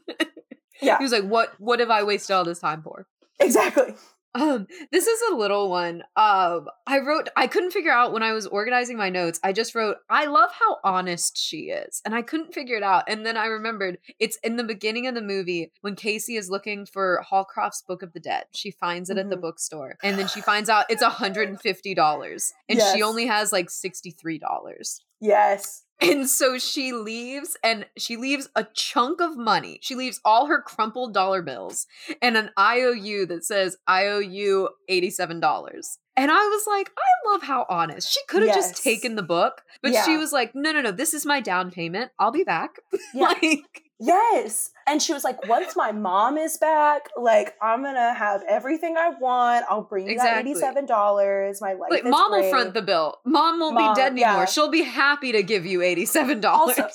[0.81, 0.97] Yeah.
[0.97, 1.53] He was like, "What?
[1.57, 3.07] What have I wasted all this time for?"
[3.39, 3.95] exactly.
[4.35, 6.03] Um, this is a little one.
[6.17, 7.29] Um, I wrote.
[7.37, 9.39] I couldn't figure out when I was organizing my notes.
[9.43, 13.05] I just wrote, "I love how honest she is," and I couldn't figure it out.
[13.07, 16.85] And then I remembered it's in the beginning of the movie when Casey is looking
[16.85, 18.43] for Hallcroft's Book of the Dead.
[18.53, 19.41] She finds it at the Mhm.
[19.41, 23.53] bookstore, and then she finds out it's hundred and fifty dollars, and she only has
[23.53, 24.99] like sixty three dollars.
[25.21, 25.84] Yes.
[26.01, 29.79] And so she leaves and she leaves a chunk of money.
[29.81, 31.87] She leaves all her crumpled dollar bills
[32.21, 35.97] and an IOU that says I owe you $87.
[36.17, 38.11] And I was like, I love how honest.
[38.11, 38.71] She could have Yes.
[38.71, 41.71] just taken the book, but she was like, no, no, no, this is my down
[41.71, 42.11] payment.
[42.19, 42.71] I'll be back.
[43.13, 43.21] Yeah.
[43.41, 44.71] like, Yes.
[44.87, 48.95] And she was like, once my mom is back, like, I'm going to have everything
[48.97, 49.65] I want.
[49.67, 50.53] I'll bring you Exactly.
[50.53, 51.61] that $87.
[51.61, 53.17] My life like mom will front the bill.
[53.25, 54.29] Mom won't Mom, be dead anymore.
[54.41, 54.45] yeah.
[54.45, 56.43] She'll be happy to give you $87.
[56.45, 56.87] Also-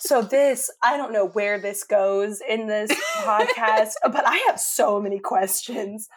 [0.00, 5.00] So this, I don't know where this goes in this podcast, but I have so
[5.00, 6.08] many questions.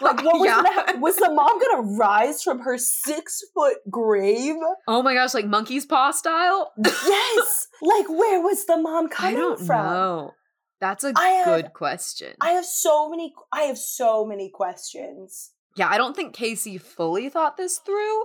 [0.00, 0.62] Like, what was Yeah.
[0.62, 4.56] gonna was the mom gonna rise from her six foot grave?
[4.88, 6.72] oh my gosh, like monkey's paw style?
[6.84, 7.68] Yes.
[7.82, 9.84] like, where was the mom I coming don't from?
[9.86, 10.34] know.
[10.80, 12.34] That's a I have- good question.
[12.40, 13.34] I have so many.
[13.52, 15.50] I have so many questions.
[15.76, 18.22] yeah, I don't think Casey fully thought this through.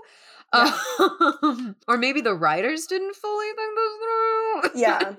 [0.54, 0.78] Yeah.
[1.42, 4.82] Um, or maybe the writers didn't fully think this through.
[4.82, 5.14] Yeah.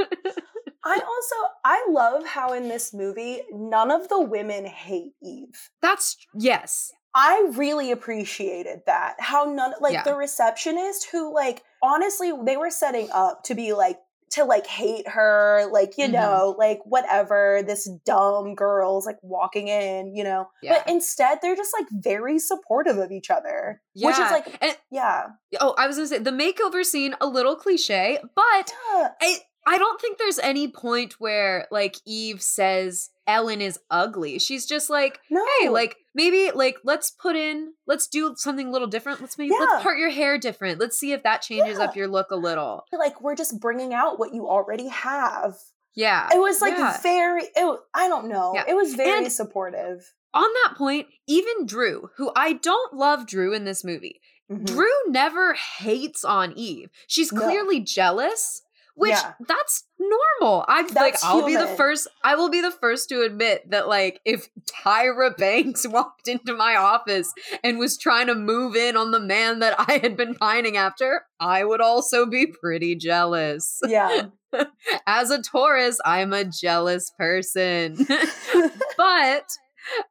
[0.85, 5.71] I also I love how in this movie none of the women hate Eve.
[5.83, 6.93] That's yes.
[7.17, 9.15] I really appreciated that.
[9.21, 10.03] How none like Yeah.
[10.05, 13.99] the receptionist who like honestly they were setting up to be like
[14.35, 16.13] to like hate her, like you Mhm.
[16.13, 20.49] know, like whatever, this dumb girl's like walking in, you know.
[20.63, 20.75] Yeah.
[20.75, 23.81] But instead they're just like very supportive of each other.
[23.95, 25.27] Which is like And yeah.
[25.61, 29.09] oh, I was gonna say the makeover scene a little cliche, but Yeah.
[29.21, 34.39] I I don't think there's any point where like Eve says Ellen is ugly.
[34.39, 35.45] She's just like, No.
[35.61, 39.21] hey, like maybe like let's put in let's do something a little different.
[39.21, 39.67] Let's maybe Yeah.
[39.67, 40.79] let's part your hair different.
[40.81, 41.85] Let's see if that changes Yeah.
[41.85, 42.85] up your look a little.
[42.93, 45.55] like we're just bringing out what you already have.
[45.95, 46.29] Yeah.
[46.35, 46.99] It was like yeah.
[47.03, 48.55] very it, I don't know.
[48.69, 50.13] It was very And- supportive.
[50.35, 54.67] On that point, even Drew, who I don't love Drew in this movie, Mhm.
[54.67, 56.91] Drew never hates on Eve.
[57.07, 57.41] She's No.
[57.41, 58.61] clearly jealous,
[58.95, 59.33] which Yeah.
[59.47, 60.65] that's normal.
[60.69, 62.09] I'm like, That's I'll be the first.
[62.23, 64.49] I will be the first to admit that, like, if
[64.85, 69.59] Tyra Banks walked into my office and was trying to move in on the man
[69.61, 73.81] that I had been pining after, I would also be pretty jealous.
[73.87, 74.27] Yeah.
[75.07, 77.97] As a Taurus, I'm a jealous person.
[78.97, 79.45] but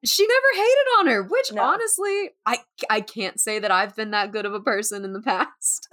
[0.04, 1.64] she never hated on her which No.
[1.64, 2.60] honestly i
[2.92, 5.88] i can't say that i've been that good of a person in the past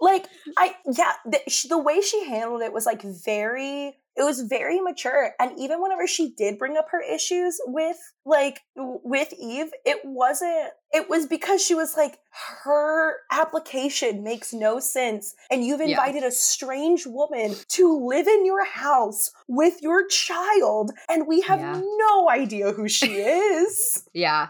[0.00, 4.40] like I yeah, the, sh- the way she handled it was like very it was
[4.40, 9.70] very mature and even whenever she did bring up her issues with like with Eve,
[9.84, 12.18] it wasn't it was because she was like
[12.64, 15.88] her application makes no sense and you've Yeah.
[15.90, 21.60] invited a strange woman to live in your house with your child and we have
[21.60, 21.80] Yeah.
[21.98, 24.04] no idea who she is.
[24.12, 24.48] yeah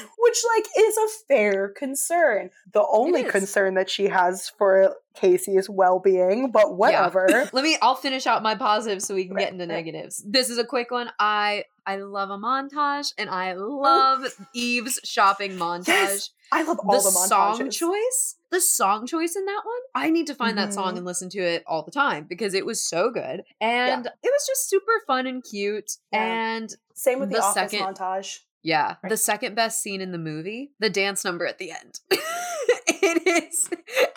[0.18, 2.50] which like is a fair concern.
[2.72, 7.26] The only concern that she has for Casey's well-being, but whatever.
[7.52, 10.48] let me i'll finish out my positives so we can Right, get into negatives this
[10.48, 14.24] is a quick one i i love a montage and i love
[14.54, 19.44] eve's shopping montage Yes, I love all the, the, song choice the song choice in
[19.46, 20.98] that one i need to find that song Mhm.
[20.98, 24.46] and listen to it all the time because it was so good and it was
[24.46, 26.22] just super fun and cute Yeah.
[26.54, 28.38] and Same with the, the office second- montage.
[28.62, 29.10] Yeah, Right.
[29.10, 32.00] the second best scene in the movie, the dance number at the end.
[32.86, 33.68] it is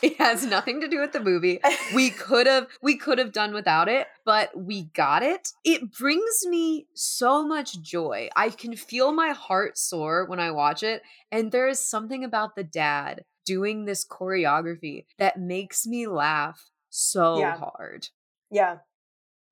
[0.04, 1.60] it has nothing to do with the movie.
[1.96, 5.50] We could have we could have done without it, but we got it.
[5.64, 8.30] It brings me so much joy.
[8.36, 12.56] I can feel my heart soar when I watch it, and there is something about
[12.56, 17.58] the dad doing this choreography that makes me laugh so Yeah.
[17.58, 18.10] hard.
[18.52, 18.78] Yeah.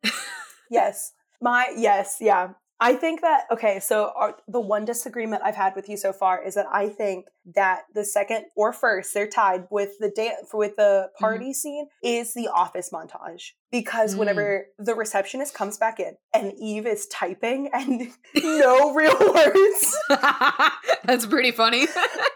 [0.70, 1.14] yes.
[1.42, 2.50] My yes, yeah.
[2.84, 6.44] I think that okay, so our, the one disagreement I've had with you so far
[6.44, 10.76] is that I think that the second or first they're tied with the dance with
[10.76, 14.20] the party scene is the office montage because Mm.
[14.20, 19.98] whenever the receptionist comes back in and Eve is typing and no real words,
[21.06, 21.88] That's pretty funny.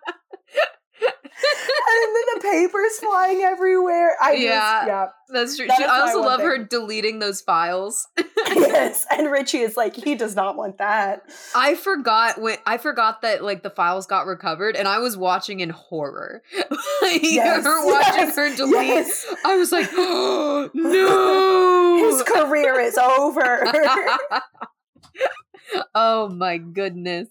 [1.43, 4.15] And then the papers flying everywhere.
[4.21, 4.49] I Yeah.
[4.49, 5.05] just, yeah.
[5.29, 5.67] That's true.
[5.67, 8.07] That She, I also love her deleting those files.
[8.55, 9.05] yes.
[9.11, 11.23] And Richie is like, he does not want that.
[11.55, 15.59] I forgot when I forgot that like the files got recovered, and I was watching
[15.59, 16.41] in horror.
[17.01, 18.87] like, Yes, her watching yes, her delete.
[18.87, 19.35] yes.
[19.45, 22.09] I was like, oh, no.
[22.09, 23.65] His career is over.
[25.95, 27.29] oh my goodness.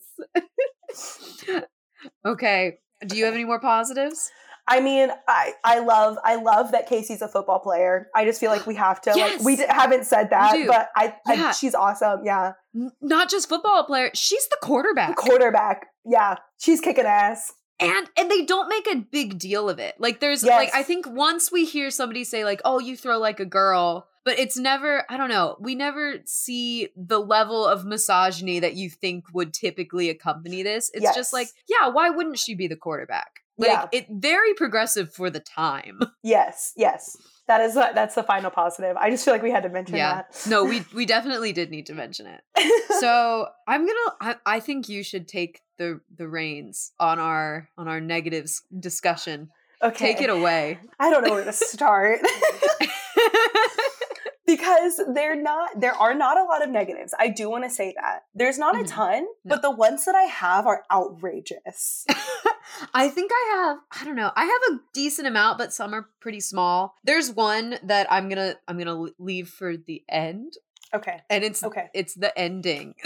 [2.27, 2.79] okay.
[3.07, 4.31] Do you have any more positives?
[4.69, 8.07] I mean, I I love I love that Casey's a football player.
[8.15, 11.15] I just feel like we have to like we d- haven't said that, but I,
[11.27, 11.49] Yeah.
[11.49, 12.21] I she's awesome.
[12.25, 12.53] Yeah,
[13.01, 14.11] Not just football player.
[14.15, 15.17] She's the quarterback.
[15.17, 15.87] quarterback.
[16.05, 17.53] Yeah, she's kicking ass.
[17.81, 20.57] and and they don't make a big deal of it like there's Yes.
[20.57, 24.07] like i think once we hear somebody say like oh you throw like a girl
[24.25, 28.89] but it's never i don't know we never see the level of misogyny that you
[28.91, 30.91] think would typically accompany this.
[30.95, 33.41] It's just like yeah why wouldn't she be the quarterback?
[33.59, 33.87] Like Yeah.
[33.93, 36.01] it very progressive for the time.
[36.25, 37.17] Yes, yes.
[37.49, 38.97] That is that's the final positive.
[38.97, 40.23] I just feel like we had to mention yeah.
[40.49, 42.41] no we we definitely did need to mention it.
[43.01, 47.89] So i'm gonna I, I think you should take the the reins on our on
[47.89, 49.51] our negatives discussion.
[49.83, 50.79] Okay, take it away.
[51.01, 52.21] I don't know where to start.
[54.47, 57.95] because they're not there are not a lot of negatives i do want to say
[57.97, 58.81] that there's not Mhm.
[58.83, 59.55] a ton No.
[59.55, 62.07] but the ones that i have are outrageous
[62.95, 64.31] I think I have I don't know.
[64.35, 66.95] I have a decent amount but some are pretty small.
[67.05, 70.55] There's one that I'm going to I'm going to leave for the end.
[70.95, 71.21] Okay.
[71.29, 71.91] And it's Okay.
[71.93, 72.95] it's the ending.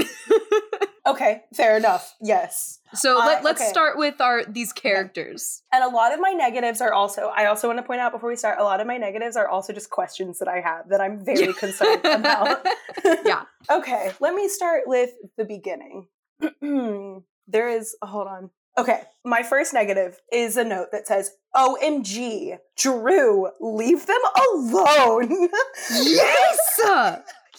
[1.06, 1.42] Okay.
[1.54, 2.14] Fair enough.
[2.20, 2.80] Yes.
[2.94, 3.70] so I- let, let's okay.
[3.70, 5.62] start with our these characters.
[5.72, 8.28] And a lot of my negatives are also, I also want to point out before
[8.28, 11.00] we start, a lot of my negatives are also just questions that I have that
[11.00, 12.66] I'm very concerned about.
[13.24, 13.42] Yeah.
[13.68, 16.06] Okay, let me start with the beginning.
[17.48, 18.50] there is, hold on.
[18.78, 24.20] Okay, my first negative is a note that says, OMG, Drew, leave them
[24.54, 25.48] alone.
[25.90, 26.80] yes.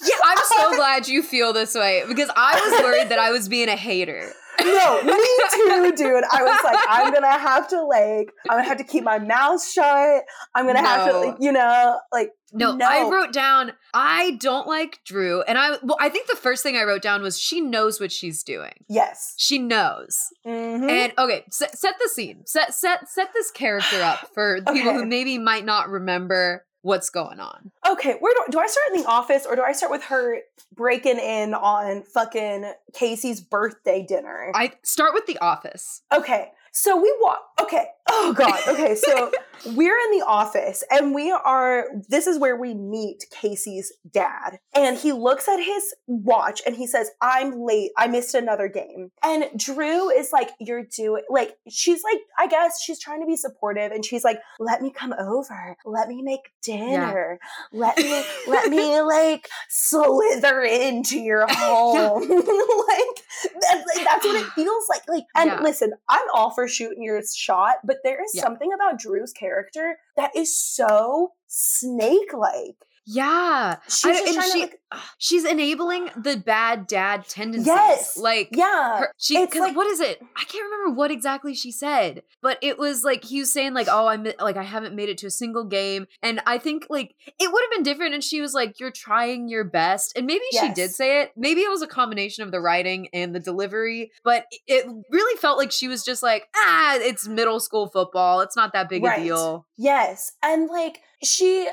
[0.01, 3.47] Yeah, I'm so glad you feel this way because I was worried that I was
[3.49, 4.31] being a hater.
[4.59, 5.13] no, me
[5.53, 6.23] too, dude.
[6.31, 9.63] I was like, I'm gonna have to like, I'm gonna have to keep my mouth
[9.65, 10.23] shut.
[10.55, 12.85] I'm gonna have to, like, you know, like, No, No.
[12.87, 16.75] I wrote down I don't like Drew, and I well, I think the first thing
[16.75, 18.73] I wrote down was she knows what she's doing.
[18.89, 19.35] yes.
[19.37, 20.17] She knows.
[20.45, 20.89] Mhm.
[20.89, 22.41] And okay, set, set the scene.
[22.47, 27.09] Set set set this character up for the people who maybe might not remember what's
[27.09, 27.71] going on.
[27.87, 30.39] Okay, where do, do I start in the office or do I start with her
[30.73, 34.51] breaking in on fucking Casey's birthday dinner?
[34.55, 36.01] I start with the office.
[36.15, 37.41] Okay, so we walk.
[37.61, 38.59] Okay, oh god.
[38.67, 39.31] Okay, so
[39.75, 41.85] we're in the office and we are.
[42.07, 46.85] This is where we meet Casey's dad, and he looks at his watch and he
[46.85, 47.91] says, "I'm late.
[47.97, 52.81] I missed another game." And Drew is like, "You're doing like." She's like, I guess
[52.81, 55.75] she's trying to be supportive, and she's like, "Let me come over.
[55.85, 57.39] Let me make dinner.
[57.71, 63.23] Let me let me like slither into your home." like,
[63.61, 65.01] that's, like that's what it feels like.
[65.07, 65.61] Like, and Yeah.
[65.61, 68.43] listen, I'm all for shooting your shot, but there is Yeah.
[68.43, 72.86] something about Drew's character that is so snake-like.
[73.09, 73.77] Yeah.
[73.87, 74.05] She's
[74.37, 74.79] I- she- like,
[75.17, 77.67] She's enabling the bad dad tendencies.
[77.67, 78.15] Yes.
[78.17, 80.21] Like yeah, her, she it's because like- what is it?
[80.37, 83.87] I can't remember what exactly she said, but it was like he was saying like,
[83.91, 87.15] "Oh, I'm like I haven't made it to a single game," and I think like
[87.37, 90.45] it would have been different, and she was like, "You're trying your best," and maybe
[90.51, 91.31] she did say it.
[91.35, 95.57] Maybe it was a combination of the writing and the delivery, but it really felt
[95.57, 98.39] like she was just like, "Ah, it's middle school football.
[98.39, 99.19] It's not that big Right.
[99.19, 101.67] a deal." Yes, and like she,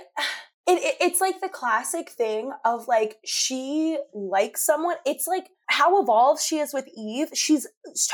[0.66, 4.96] it, it it's like the classic thing of like she likes someone.
[5.04, 7.28] It's like how evolved she is with Eve.
[7.34, 7.66] She's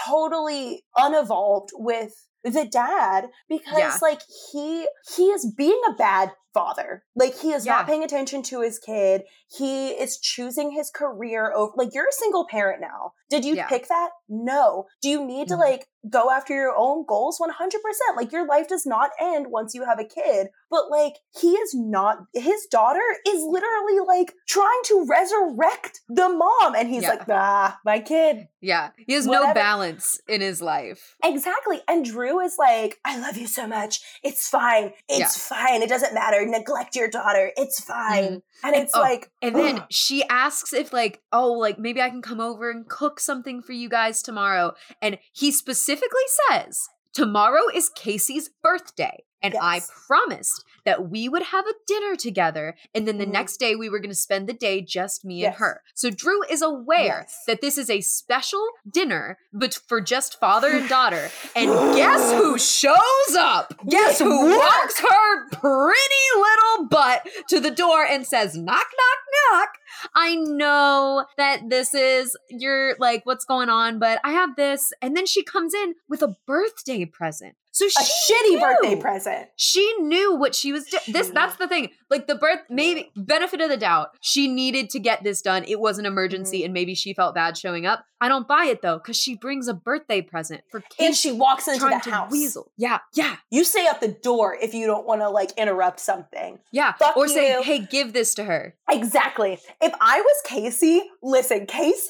[0.06, 3.98] totally unevolved with the dad because Yeah.
[4.02, 4.20] like
[4.52, 4.86] he
[5.16, 7.04] he is being a bad father.
[7.14, 7.76] Like he is Yeah.
[7.76, 9.22] not paying attention to his kid.
[9.48, 13.12] He is choosing his career over like you're a single parent now.
[13.28, 13.68] Did you Yeah.
[13.68, 14.10] pick that?
[14.28, 14.86] No.
[15.02, 15.60] Do you need to Mhm.
[15.60, 18.16] like go after your own goals 100%?
[18.16, 20.48] Like your life does not end once you have a kid.
[20.70, 26.74] But like he is not his daughter is literally like trying to resurrect the mom
[26.74, 27.10] and he's Yeah.
[27.10, 31.16] like, "Ah, my kid." Yeah, he has no balance in his life.
[31.24, 31.82] Exactly.
[31.88, 34.00] And Drew is like, I love you so much.
[34.22, 34.92] It's fine.
[35.08, 35.82] It's fine.
[35.82, 36.39] It doesn't matter.
[36.46, 37.52] Neglect your daughter.
[37.56, 38.24] It's fine.
[38.24, 38.42] Mm.
[38.64, 39.86] And it's oh, like, And then ugh.
[39.90, 43.72] she asks if like, oh, like maybe I can come over and cook something for
[43.72, 44.74] you guys tomorrow.
[45.00, 49.24] And he specifically says, tomorrow is Casey's birthday.
[49.42, 52.74] And I promised that we would have a dinner together.
[52.94, 53.32] And then the Mhm.
[53.32, 55.82] next day we were going to spend the day just me and her.
[55.94, 57.42] So Drew is aware Yes.
[57.46, 61.30] that this is a special dinner, but for just father and daughter.
[61.54, 63.74] And guess who shows up?
[63.88, 69.18] Guess who walks her pretty little butt to the door and says, knock, knock,
[69.52, 69.68] knock.
[70.14, 74.92] I know that this is your like what's going on, but I have this.
[75.02, 77.56] And then she comes in with a birthday present.
[77.72, 79.48] So a shitty birthday present.
[79.56, 81.02] She knew what she was doing.
[81.08, 81.90] This that's the thing.
[82.10, 84.08] Like the birth maybe benefit of the doubt.
[84.20, 85.64] She needed to get this done.
[85.68, 86.64] It was an emergency Mm-hmm.
[86.66, 88.04] and maybe she felt bad showing up.
[88.20, 91.68] I don't buy it though cuz she brings a birthday present for And she walks
[91.68, 92.30] into the house.
[92.30, 92.72] weasel.
[92.76, 92.98] Yeah.
[93.14, 93.36] Yeah.
[93.50, 96.58] You stay at the door if you don't want to like interrupt something.
[96.72, 96.92] Yeah.
[96.94, 99.58] Fuck or say, "Hey, give this to her." Exactly.
[99.80, 102.08] If I was Casey, listen, Casey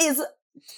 [0.00, 0.22] is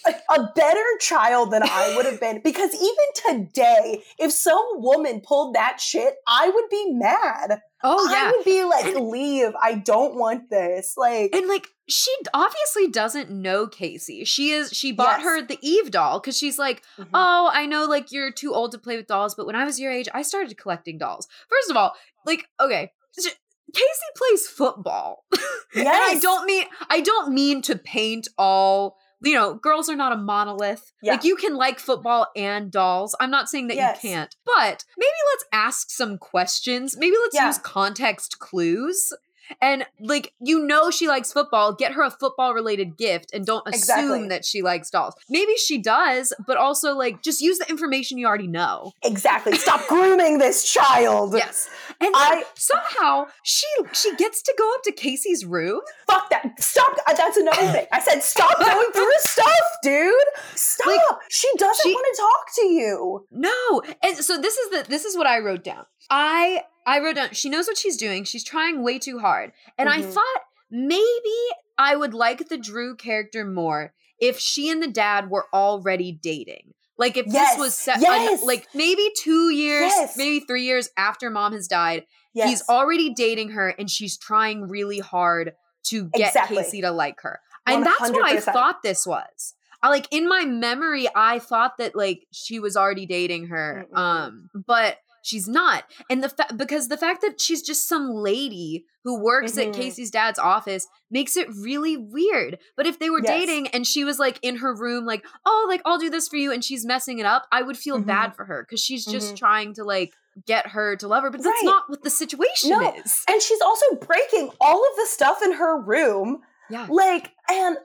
[0.07, 5.21] a, a better child than I would have been because even today, if some woman
[5.21, 7.61] pulled that shit, I would be mad.
[7.85, 9.53] Oh I would be like, And- leave.
[9.63, 10.95] I don't want this.
[10.97, 14.25] Like, And like she obviously doesn't know Casey.
[14.25, 15.25] She is she bought Yes.
[15.25, 17.09] her the Eve doll cuz she's like, Mhm.
[17.15, 19.79] "Oh, I know like you're too old to play with dolls, but when I was
[19.79, 21.95] your age, I started collecting dolls." First of all,
[22.25, 23.29] like okay, sh-
[23.73, 25.25] Casey plays football.
[25.77, 30.13] and I don't mean I don't mean to paint all you know, girls are not
[30.13, 30.93] a monolith.
[31.03, 31.13] Yeah.
[31.13, 33.15] Like you can like football and dolls.
[33.21, 34.03] I'm not saying that Yes.
[34.05, 34.35] you can't.
[34.45, 36.97] But maybe let's ask some questions.
[36.99, 37.47] Maybe let's Yeah.
[37.47, 39.13] use context clues.
[39.61, 43.67] And like you know she likes football, get her a football related gift and don't
[43.67, 44.29] assume Exactly.
[44.29, 45.15] that she likes dolls.
[45.29, 48.93] Maybe she does, but also like just use the information you already know.
[49.05, 49.57] Exactly.
[49.57, 51.35] Stop grooming this child.
[51.35, 51.69] Yes.
[52.01, 55.81] And I- somehow she she gets to go up to Casey's room.
[56.09, 56.61] Fuck that.
[56.61, 56.97] Stop.
[57.07, 57.87] uh, That's another thing.
[57.93, 59.47] I said stop going through stuff,
[59.83, 60.13] dude.
[60.55, 60.87] Stop.
[60.87, 63.27] Like, she doesn't she- want to talk to you.
[63.31, 63.83] No.
[64.03, 65.85] And so this is the this is what I wrote down.
[66.11, 68.25] I I wrote down she knows what she's doing.
[68.25, 69.53] She's trying way too hard.
[69.79, 70.13] And I Mhm.
[70.13, 70.41] thought
[70.71, 71.35] maybe
[71.79, 76.75] I would like the Drew character more if she and the dad were already dating.
[76.99, 78.43] Like if Yes, this was set yes.
[78.43, 80.17] like maybe 2 years, Yes.
[80.17, 85.01] maybe 3 years after mom has died, he's already dating her and she's trying really
[85.01, 85.53] hard
[85.85, 86.57] to get Exactly.
[86.59, 87.41] Casey to like her.
[87.67, 89.55] And that's what I thought this was.
[89.83, 93.87] I like in my memory, I thought that like she was already dating her.
[93.93, 93.99] Mm-mm.
[93.99, 94.97] Um, but
[95.27, 95.85] she's not.
[96.09, 99.69] And the fact because the fact that she's just some lady who works Mhm.
[99.69, 102.59] at Casey's dad's office makes it really weird.
[102.77, 103.27] But if they were Yes.
[103.29, 106.37] dating and she was like in her room, like, oh, like I'll do this for
[106.37, 108.07] you, and she's messing it up, I would feel Mhm.
[108.07, 109.39] bad for her because she's just Mhm.
[109.39, 110.13] trying to like
[110.47, 111.31] get her to love her.
[111.31, 111.65] But that's Right.
[111.65, 112.93] not what the situation No.
[112.95, 113.23] is.
[113.29, 116.43] and she's also breaking all of the stuff in her room.
[116.71, 116.87] Yeah.
[116.91, 117.79] Like, and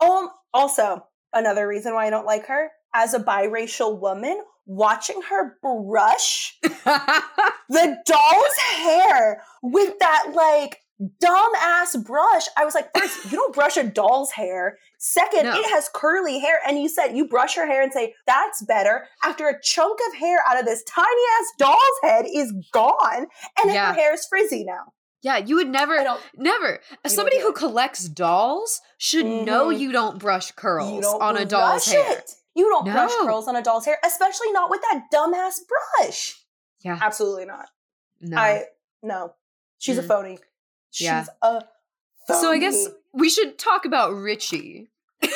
[0.00, 5.56] um, also another reason why I don't like her as a biracial woman, watching her
[5.62, 10.80] brush the doll's hair with that like
[11.20, 12.44] dumb ass brush.
[12.56, 14.78] I was like, first, you don't brush a doll's hair.
[14.98, 15.58] Second, No.
[15.58, 16.60] it has curly hair.
[16.66, 19.06] And you said you brush her hair and say, that's better.
[19.24, 21.08] After a chunk of hair out of this tiny
[21.40, 23.26] ass doll's head is gone.
[23.62, 23.88] And Yeah.
[23.88, 24.92] her hair is frizzy now.
[25.22, 25.96] yeah, you would never
[26.36, 26.80] Never.
[27.06, 29.78] Somebody who collects dolls should know Mhm.
[29.80, 32.18] you don't brush curls don't on a doll's hair.
[32.18, 32.30] it.
[32.54, 35.58] You don't brush curls on a doll's hair, especially not with that dumbass
[35.98, 36.40] brush.
[36.80, 36.98] Yeah.
[37.02, 37.68] Absolutely not.
[38.20, 38.36] No.
[38.36, 38.64] I
[39.02, 39.34] no.
[39.78, 40.08] She's a Mm.
[40.08, 40.38] phony.
[40.90, 41.24] She's Yeah.
[41.42, 41.60] a
[42.28, 42.40] phony.
[42.40, 44.90] so I guess we should talk about Richie.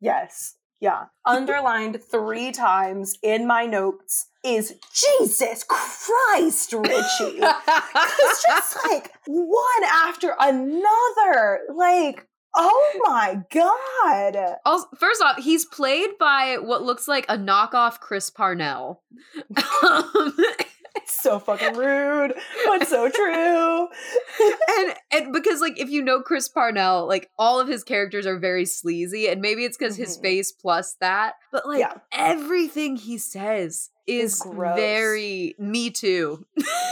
[0.00, 0.56] Yes.
[0.80, 1.04] Yeah.
[1.24, 7.38] Underlined three times in my notes is Jesus Christ, Richie.
[7.40, 11.60] it's just like one after another.
[11.72, 14.56] Like, oh my God.
[14.64, 19.02] Also, first off, he's played by what looks like a knockoff Chris Parnell.
[19.82, 20.34] Um,
[21.06, 22.34] So fucking rude,
[22.66, 23.88] but so true.
[24.78, 28.38] and and because like if you know Chris Parnell, like all of his characters are
[28.38, 30.22] very sleazy, and maybe it's because his Mhm.
[30.22, 31.94] face plus that, but like Yeah.
[32.12, 34.76] everything he says is Is gross.
[34.76, 36.44] very me too.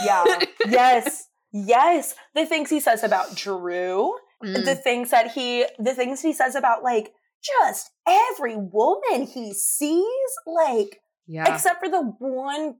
[0.03, 0.23] Yeah.
[0.67, 1.27] yes.
[1.51, 2.15] Yes.
[2.35, 4.65] The things he says about Drew, Mm.
[4.65, 7.13] the things that he the things he says about like
[7.43, 11.53] just every woman he sees, like yeah.
[11.53, 12.75] except for the one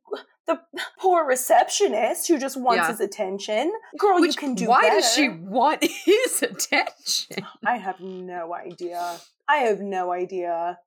[0.47, 0.59] the
[0.99, 2.87] poor receptionist who just wants Yeah.
[2.91, 3.71] his attention.
[3.97, 4.95] Girl, Which, you can do why better.
[5.01, 7.45] does she want his attention?
[7.65, 9.17] I have no idea.
[9.47, 10.79] I have no idea.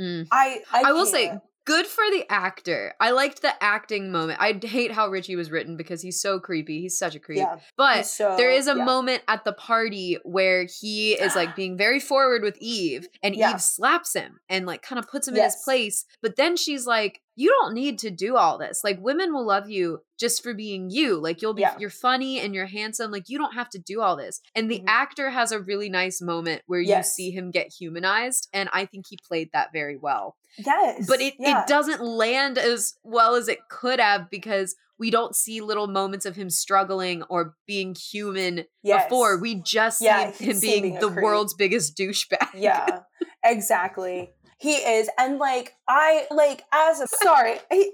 [0.00, 0.26] Mm.
[0.32, 1.38] I I, I will say.
[1.64, 2.94] Good for the actor.
[3.00, 4.40] I liked the acting moment.
[4.40, 6.80] I hate how Richie was written because he's so creepy.
[6.80, 7.38] He's such a creep.
[7.38, 7.58] yeah.
[7.76, 8.84] But so, there is a yeah.
[8.84, 13.54] moment at the party where he is like being very forward with Eve, and Yeah.
[13.54, 16.04] Eve slaps him and like kind of puts him in his place.
[16.22, 18.80] But then she's like, "You don't need to do all this.
[18.84, 21.16] Like, women will love you just for being you.
[21.26, 21.76] Like, you'll be Yeah.
[21.78, 23.10] you're funny and you're handsome.
[23.10, 24.84] Like, you don't have to do all this." And the Mhm.
[24.88, 27.06] actor has a really nice moment where Yes.
[27.18, 31.06] you see him get humanized, and I think he played that very well Yes.
[31.06, 31.62] but it, yeah.
[31.62, 36.26] it doesn't land as well as it could have because we don't see little moments
[36.26, 39.04] of him struggling or being human Yes.
[39.04, 39.38] before.
[39.40, 41.24] We just Yeah, see him being being the creep.
[41.24, 42.48] world's biggest douchebag.
[42.54, 43.00] yeah
[43.42, 44.30] exactly
[44.60, 47.90] he is and like i like as a sorry he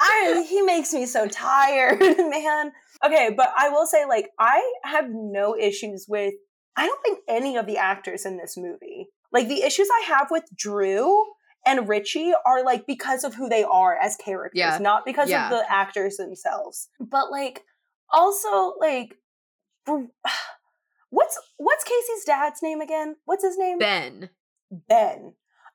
[0.00, 2.72] i he makes me so tired man
[3.04, 6.34] okay but i will say like i have no issues with
[6.76, 10.28] i don't think any of the actors in this movie like the issues i have
[10.30, 11.24] with drew
[11.66, 14.78] and richie are like because of who they are as characters Yeah.
[14.78, 15.44] not because Yeah.
[15.44, 17.64] of the actors themselves but like
[18.10, 19.14] also like
[19.84, 20.06] for-
[21.10, 24.30] what's what's casey's dad's name again what's his name Ben.
[24.70, 25.34] Ben.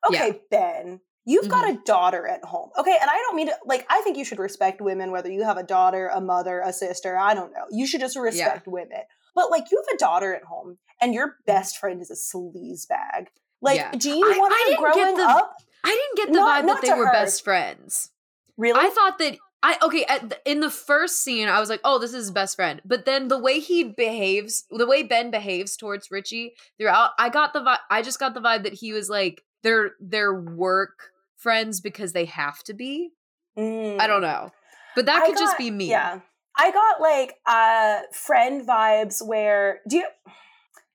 [0.09, 0.99] Okay, Ben.
[1.25, 1.77] You've got Mm-hmm.
[1.81, 2.69] a daughter at home.
[2.77, 5.43] Okay, and I don't mean to like I think you should respect women whether you
[5.43, 7.65] have a daughter, a mother, a sister, I don't know.
[7.71, 9.03] You should just respect women.
[9.35, 12.87] But like you have a daughter at home and your best friend is a sleaze
[12.87, 13.29] bag.
[13.61, 13.91] Like, Yeah.
[13.91, 15.55] do you I- want I her didn't growing the- up?
[15.85, 17.11] I didn't get the Not- vibe not that they were her.
[17.13, 18.09] best friends.
[18.57, 18.79] Really?
[18.79, 21.97] I thought that I okay at the, in the first scene I was like, "Oh,
[21.99, 25.77] this is his best friend." But then the way he behaves, the way Ben behaves
[25.77, 29.09] towards Richie throughout, I got the vibe I just got the vibe that he was
[29.09, 33.11] like they're they're work friends because they have to be.
[33.57, 34.07] I Mm.
[34.07, 34.51] don't know.
[34.95, 35.89] But that I could just be me.
[35.89, 36.19] Yeah.
[36.57, 40.07] I got like uh friend vibes where do you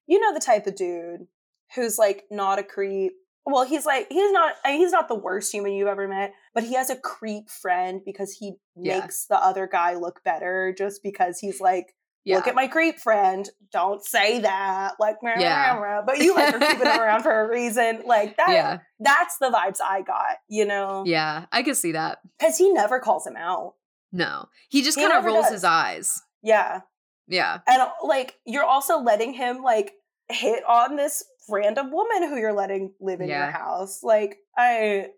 [0.07, 1.27] you know the type of dude
[1.75, 3.13] who's like not a creep.
[3.45, 6.33] Well, he's like he's not I mean, he's not the worst human you've ever met,
[6.55, 9.01] but he has a creep friend because he Yeah.
[9.01, 11.95] makes the other guy look better just because he's like
[12.29, 12.37] Yeah.
[12.37, 13.49] look at my creep friend.
[13.73, 14.95] Don't say that.
[15.01, 15.75] Like, Yeah.
[15.77, 16.03] rah, rah.
[16.07, 18.03] but you like are keeping him around for a reason.
[18.07, 18.51] Like that.
[18.51, 18.79] yeah.
[19.01, 20.37] That's the vibes I got.
[20.49, 21.47] You know, Yeah.
[21.53, 22.19] I can see that.
[22.39, 23.75] because he never calls him out.
[24.13, 24.49] No.
[24.69, 25.53] He just kind of rolls does.
[25.53, 26.23] his eyes.
[26.43, 26.81] Yeah,
[27.27, 27.59] Yeah.
[27.67, 29.93] and uh, like you're also letting him like
[30.31, 33.45] hit on this random woman who you're letting live in Yeah.
[33.45, 34.03] your house.
[34.03, 35.09] Like I.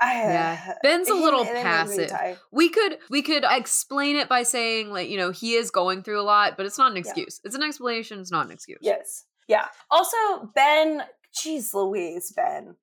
[0.00, 0.74] Yeah.
[0.82, 2.12] Ben's a little me passive.
[2.52, 6.20] We could we could explain it by saying like, you know, he is going through
[6.20, 7.00] a lot, but it's not an Yeah.
[7.00, 7.40] excuse.
[7.44, 8.78] It's an explanation, it's not an excuse.
[8.82, 9.24] Yes.
[9.48, 9.66] Yeah.
[9.90, 10.16] Also,
[10.54, 11.02] Ben,
[11.44, 12.76] jeez Louise, Ben.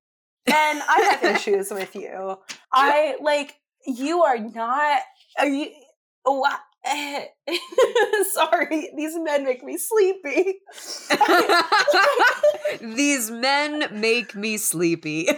[0.45, 2.38] Ben, I have issues with you.
[2.71, 3.55] I like
[3.86, 5.01] you are not
[5.39, 5.67] are you
[6.23, 6.59] what
[8.34, 10.55] sorry, these men make me sleepy.
[12.81, 15.29] These men make me sleepy.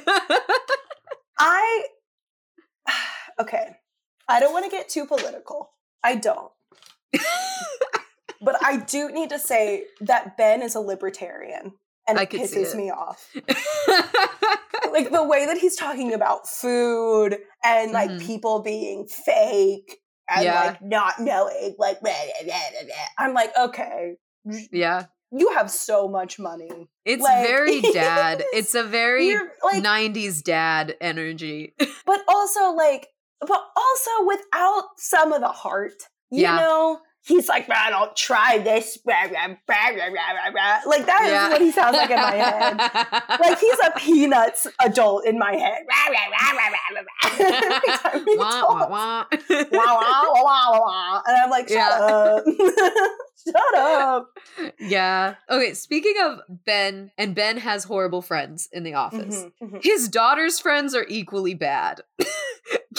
[1.47, 1.83] I
[3.39, 3.77] okay.
[4.27, 5.69] I don't want to get too political.
[6.03, 6.51] I don't.
[8.41, 11.71] But I do need to say that Ben is a libertarian
[12.07, 12.77] and it pisses it.
[12.77, 13.31] me off.
[14.91, 18.21] like the way that he's talking about food and like Mhm.
[18.21, 19.97] people being fake
[20.29, 20.63] and Yeah.
[20.65, 22.11] like not knowing like blah,
[22.43, 22.95] blah, blah.
[23.17, 24.17] I'm like okay
[24.71, 25.05] yeah.
[25.37, 28.43] You have so much money It's Like, very dad.
[28.53, 29.33] It's a very
[29.63, 31.73] like 90s dad energy.
[32.05, 33.07] but also like
[33.41, 35.93] but also without some of the heart
[36.31, 36.55] you Yeah.
[36.57, 41.05] know he's like I don't try this blah, blah, blah, blah, blah, blah, blah." like
[41.05, 42.77] that is what he sounds like in my head
[43.39, 45.83] like he's a peanuts adult in my head
[47.37, 48.89] Every time he wah, talks.
[48.89, 49.25] wah, wah.
[49.49, 51.21] wah, wah, wah, wah, wah.
[51.27, 51.89] And I'm like, shut Yeah.
[51.89, 52.43] up.
[53.43, 54.27] Shut up.
[54.79, 55.35] yeah.
[55.49, 59.45] Okay, speaking of Ben, and Ben has horrible friends in the office.
[59.61, 59.83] Mhm, mhm.
[59.83, 62.01] His daughter's friends are equally bad.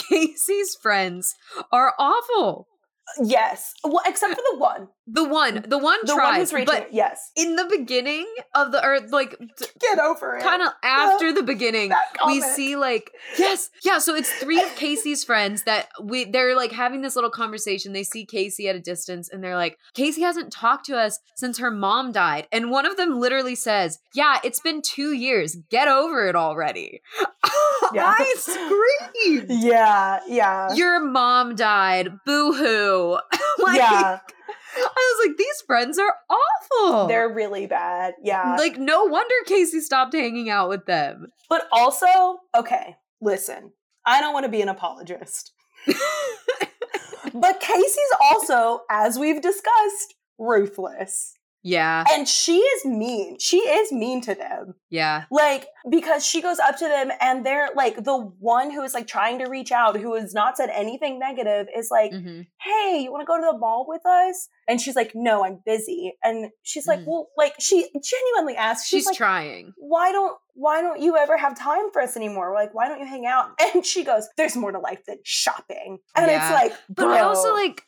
[0.09, 1.35] Casey's friends
[1.71, 2.67] are awful.
[3.23, 3.73] Yes.
[3.83, 4.89] Well, except for the one.
[5.09, 6.65] The one, the one The one reaching.
[6.65, 7.31] but yes.
[7.35, 9.39] in the beginning of the earth, like
[9.79, 10.43] Get over it.
[10.43, 11.93] kind of after the beginning,
[12.25, 13.99] we see like yes, yeah.
[13.99, 17.93] So it's three of Casey's friends that we they're like having this little conversation.
[17.93, 21.57] They see Casey at a distance, and they're like, Casey hasn't talked to us since
[21.59, 25.55] her mom died, and one of them literally says, "Yeah, it's been two years.
[25.69, 27.01] Get over it already."
[27.93, 28.15] Yeah.
[28.17, 29.45] I screamed.
[29.49, 30.19] Yeah.
[30.27, 30.73] Yeah.
[30.73, 32.09] Your mom died.
[32.25, 33.17] Boo hoo.
[33.63, 34.19] like, yeah.
[34.49, 37.07] I was like, these friends are awful.
[37.07, 38.13] They're really bad.
[38.23, 38.55] Yeah.
[38.57, 41.27] like, no wonder Casey stopped hanging out with them.
[41.49, 43.71] but also, okay, listen.
[44.05, 45.51] I don't want to be an apologist.
[47.33, 51.33] But Casey's also, as we've discussed, ruthless.
[51.67, 53.37] Yeah, And she is mean.
[53.39, 54.75] She is mean to them.
[54.89, 55.25] yeah.
[55.29, 59.07] Like, because she goes up to them and they're like, the one who is like
[59.07, 63.11] trying to reach out, who has not said anything negative, is like, hmm hey, you
[63.11, 64.49] want to go to the mall with us?
[64.67, 66.13] And she's like, no, I'm busy.
[66.23, 67.05] And she's like, Mhm.
[67.07, 69.73] well, like, she genuinely asks, she's, She's like, trying.
[69.77, 72.53] why don't why don't you ever have time for us anymore?
[72.53, 73.51] Like, why don't you hang out?
[73.75, 76.53] And she goes, "There's more to life than shopping." And it's Yeah.
[76.61, 77.83] like, But I also like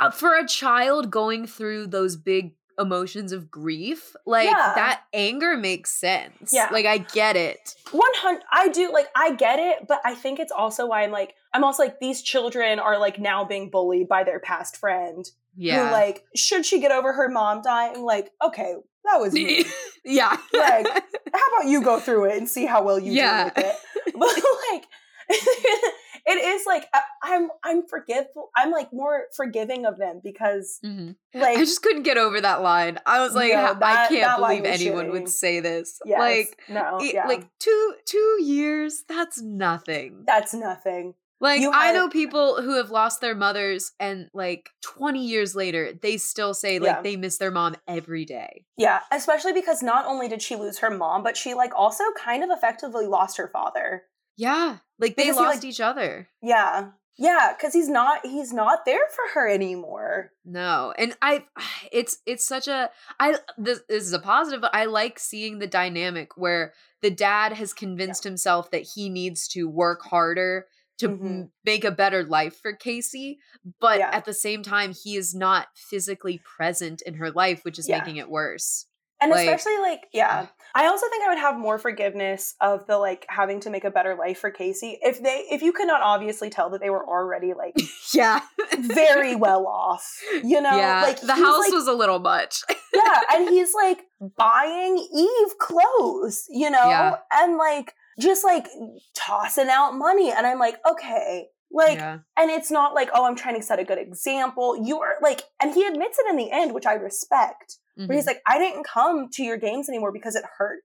[0.00, 4.72] uh, for a child going through those big emotions of grief, like Yeah.
[4.74, 6.52] that anger makes sense.
[6.52, 6.68] Yeah.
[6.72, 7.74] Like I get it.
[7.92, 8.42] one hundred.
[8.50, 11.62] I do like, I get it, but I think it's also why I'm like, I'm
[11.64, 15.28] also like, these children are like now being bullied by their past friend.
[15.56, 15.86] Yeah.
[15.86, 18.02] Who like, should she get over her mom dying?
[18.04, 18.74] Like, okay,
[19.04, 19.64] that was me.
[20.04, 20.36] yeah.
[20.52, 23.50] Like, How about you go through it and see how well you Yeah.
[23.50, 23.76] deal with it?
[24.18, 24.84] But like.
[25.30, 28.50] It is like I, I'm I'm forgiveful.
[28.56, 31.16] I'm like more forgiving of them because Mhm.
[31.34, 32.98] like I just couldn't get over that line.
[33.06, 35.98] I was like, No, "Ha- I can't believe anyone would say this.
[36.04, 37.26] yes, Like, no it- yeah.
[37.26, 39.04] like two two years.
[39.08, 40.24] That's nothing.
[40.26, 41.14] that's nothing.
[41.42, 45.94] Like You I know people who have lost their mothers and like 20 years later
[45.94, 47.02] they still say like Yeah.
[47.02, 48.66] they miss their mom every day.
[48.76, 52.44] Yeah, especially because not only did she lose her mom, but she like also kind
[52.44, 54.02] of effectively lost her father.
[54.40, 54.78] Yeah.
[54.98, 56.28] Like they Because he, lost like- each other.
[56.42, 56.90] Yeah.
[57.18, 60.32] Yeah, because he's not he's not there for her anymore.
[60.44, 60.94] No.
[60.96, 61.44] And I
[61.92, 65.66] it's it's such a I this, this is a positive, but I like seeing the
[65.66, 66.72] dynamic where
[67.02, 70.66] the dad has convinced himself that he needs to work harder
[70.98, 71.50] to Mhm.
[71.64, 73.38] make a better life for Casey,
[73.80, 74.10] but Yeah.
[74.12, 77.98] at the same time he is not physically present in her life, which is Yeah.
[77.98, 78.86] making it worse.
[79.22, 80.46] And Like- especially like, yeah.
[80.74, 83.90] I also think I would have more forgiveness of the like having to make a
[83.90, 87.06] better life for Casey if they if you could not obviously tell that they were
[87.06, 87.76] already like
[88.14, 88.40] Yeah.
[88.78, 90.06] very well off.
[90.44, 90.76] You know?
[90.76, 91.02] yeah.
[91.02, 92.62] Like the house like, was a little much.
[92.94, 94.00] yeah, and he's like
[94.36, 97.16] buying Eve clothes, you know, Yeah.
[97.34, 98.66] and like just like
[99.14, 100.30] tossing out money.
[100.30, 102.18] And I'm like, okay, like, yeah.
[102.36, 104.84] and it's not like, oh, I'm trying to set a good example.
[104.84, 107.76] You are like, and he admits it in the end, which I respect.
[108.00, 108.12] But Mm-hmm.
[108.14, 110.82] he's like, I didn't come to your games anymore because it hurt.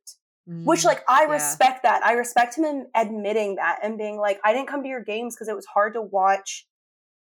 [0.50, 0.66] Mhm.
[0.66, 1.32] Which, like, I yeah.
[1.32, 2.06] respect that.
[2.06, 5.36] I respect him in admitting that and being like, I didn't come to your games
[5.36, 6.68] because it was hard to watch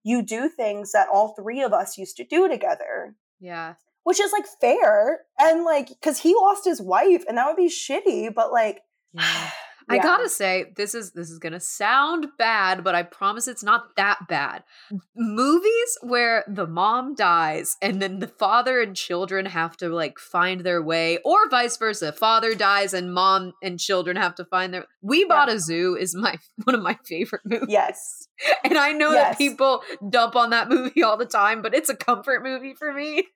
[0.02, 3.74] you do things that all three of us used to do together yeah.
[4.04, 7.68] which is like fair and like because he lost his wife and that would be
[7.68, 9.50] shitty but like Yeah.
[9.88, 13.94] I gotta say, this is this is gonna sound bad, but I promise it's not
[13.96, 14.64] that bad.
[14.92, 14.98] Mm.
[15.14, 20.62] Movies where the mom dies and then the father and children have to like find
[20.62, 22.12] their way, or vice versa.
[22.12, 24.86] Father dies and mom and children have to find their.
[25.02, 27.66] We bought a zoo is my one of my favorite movies.
[27.68, 28.28] yes
[28.64, 29.30] and I know Yes.
[29.30, 32.92] that people dump on that movie all the time, but it's a comfort movie for
[32.92, 33.26] me.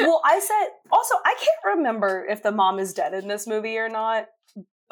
[0.00, 3.76] well i said also i can't remember if the mom is dead in this movie
[3.78, 4.26] or not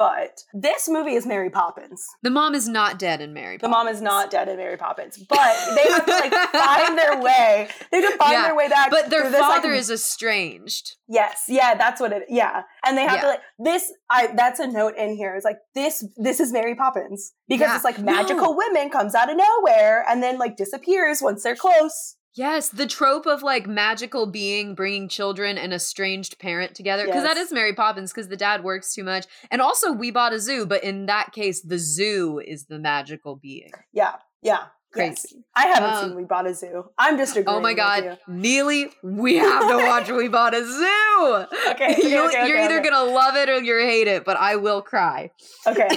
[0.01, 3.57] but this movie is mary poppins The mom is not dead in Mary.
[3.57, 4.01] the mom is Poppins.
[4.01, 6.33] not dead in mary poppins but they have to like
[6.67, 9.61] find their way they have to find Yeah, their way back But their this, like,
[9.61, 10.95] father is estranged.
[11.07, 12.23] Yes, yeah, that's what it.
[12.29, 13.91] Yeah, and they have to like this.
[14.09, 15.35] I that's a note in here.
[15.35, 16.05] It's like this.
[16.17, 17.75] This is Mary Poppins because Yeah.
[17.75, 18.05] it's like No.
[18.13, 22.15] magical women comes out of nowhere and then like disappears once they're close.
[22.33, 27.05] Yes, the trope of like magical being bringing children and estranged parent together.
[27.05, 27.47] Because that Yes.
[27.47, 29.25] is Mary Poppins, because the dad works too much.
[29.49, 33.35] And also, we bought a zoo, but in that case, the zoo is the magical
[33.35, 33.71] being.
[33.91, 34.59] Yeah, yeah,
[34.95, 35.21] yes.
[35.23, 35.43] Crazy.
[35.55, 36.89] I haven't Um, seen We Bought a Zoo.
[36.97, 37.57] I'm just agreeing.
[37.57, 38.17] Oh my god.
[38.27, 41.45] Neely, we have to watch We Bought a Zoo.
[41.71, 42.89] Okay, okay, you, okay, you're okay, either okay.
[42.89, 45.31] gonna love it or you're hate it, but I will cry.
[45.67, 45.87] Okay,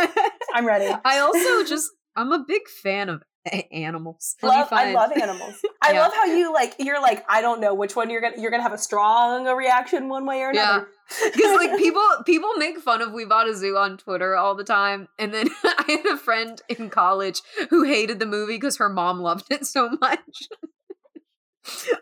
[0.54, 0.94] I'm ready.
[1.04, 3.22] I also just I'm a big fan of
[3.72, 4.36] animals.
[4.42, 5.54] Love, I love animals.
[5.82, 6.00] I Yeah.
[6.00, 6.74] love how you like.
[6.78, 8.40] You're like, I don't know which one you're gonna.
[8.40, 10.88] You're gonna have a strong reaction one way or another.
[11.24, 14.64] because like people people make fun of we bought a zoo on twitter all the
[14.64, 18.88] time and then i had a friend in college who hated the movie because her
[18.88, 20.48] mom loved it so much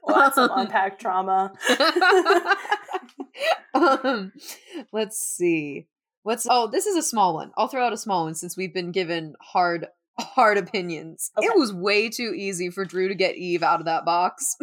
[0.04, 1.52] Well, of Um, unpacked trauma.
[3.74, 4.32] um,
[4.92, 5.86] let's see
[6.22, 8.74] what's oh this is a small one i'll throw out a small one since we've
[8.74, 9.86] been given hard
[10.20, 11.46] hard opinions Okay.
[11.46, 14.56] it was way too easy for drew to get eve out of that box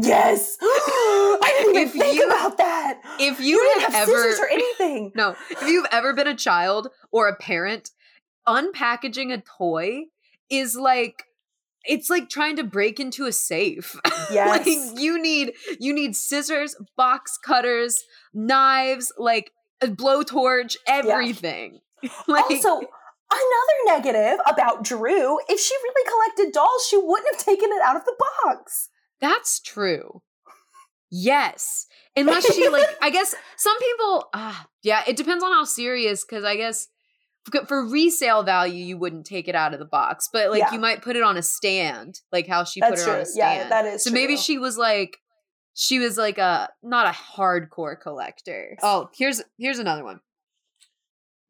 [0.00, 0.56] Yes.
[0.62, 3.00] I didn't even If think you- about that.
[3.20, 5.12] if You, you, didn't have ever scissors or anything.
[5.16, 7.90] No, if you've ever been a child or a parent,
[8.48, 10.04] unpackaging a toy
[10.50, 11.24] is like
[11.84, 13.94] it's like trying to break into a safe.
[14.30, 14.48] Yes.
[14.66, 19.50] like you need you need scissors, box cutters, knives, like
[19.82, 21.80] a blowtorch, everything.
[22.28, 22.80] like also,
[23.32, 27.96] another negative about Drew, if she really collected dolls, she wouldn't have taken it out
[27.96, 28.14] of the
[28.44, 28.88] box.
[29.20, 30.22] that's true.
[31.10, 31.86] Yes.
[32.16, 36.42] Unless she like I guess some people ah yeah, it depends on how serious cuz
[36.44, 36.88] I guess
[37.66, 40.72] for resale value you wouldn't take it out of the box, but like Yeah.
[40.72, 43.26] you might put it on a stand, like how she That's put it on a
[43.26, 43.58] stand.
[43.58, 45.18] Yeah, that is So maybe she was like
[45.74, 48.76] she was like a not a hardcore collector.
[48.82, 50.20] Oh, here's here's another one.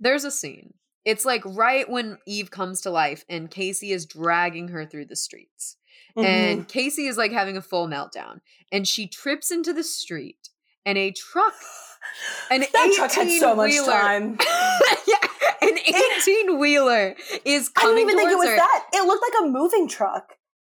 [0.00, 0.74] There's a scene.
[1.04, 5.16] It's like right when Eve comes to life and Casey is dragging her through the
[5.16, 5.76] streets.
[6.16, 6.24] Mhm.
[6.24, 8.40] And Casey is like having a full meltdown.
[8.70, 10.48] And she trips into the street
[10.84, 11.54] and a truck
[12.50, 14.38] an that truck had so much 18-wheeler time.
[15.06, 15.16] yeah,
[15.62, 17.94] an 18 wheeler is coming.
[17.94, 18.56] I didn't even think it was her.
[18.56, 18.86] that.
[18.92, 20.34] It looked like a moving truck.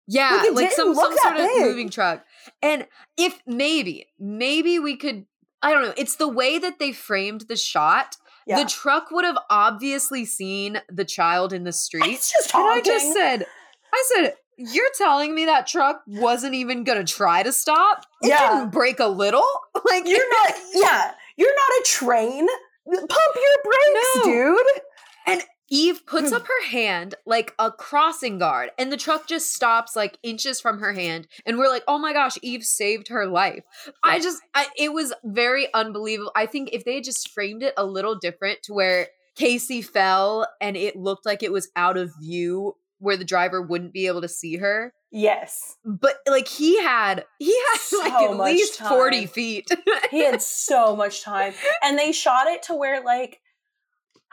[0.07, 2.25] Yeah, Like, like some some sort that of moving truck.
[2.63, 5.25] And if maybe, maybe we could
[5.63, 8.17] I don't know, it's the way that they framed the shot.
[8.47, 8.63] Yeah.
[8.63, 12.05] The truck would have obviously seen the child in the street.
[12.07, 13.47] it's just And I just said,
[13.93, 18.05] I said, you're telling me that truck wasn't even gonna try to stop?
[18.23, 18.51] It Yeah.
[18.59, 19.47] didn't brake a little?
[19.85, 22.47] Like You're not, yeah, you're not a train.
[22.87, 24.25] Pump your brakes, No.
[24.25, 25.43] dude.
[25.75, 26.37] Eve puts hmm.
[26.37, 30.79] up her hand like a crossing guard, and the truck just stops like inches from
[30.79, 31.27] her hand.
[31.45, 33.65] And we're like, oh my gosh, Eve saved her life.
[34.05, 36.31] I just, I, it was very unbelievable.
[36.37, 40.47] I think if they had just framed it a little different to where Casey fell
[40.61, 44.21] and it looked like it was out of view where the driver wouldn't be able
[44.21, 44.95] to see her.
[45.11, 45.77] Yes.
[45.85, 49.69] But like he had, he had like at least 40 feet.
[50.13, 51.53] He had so much time.
[51.83, 53.41] And they shot it to where like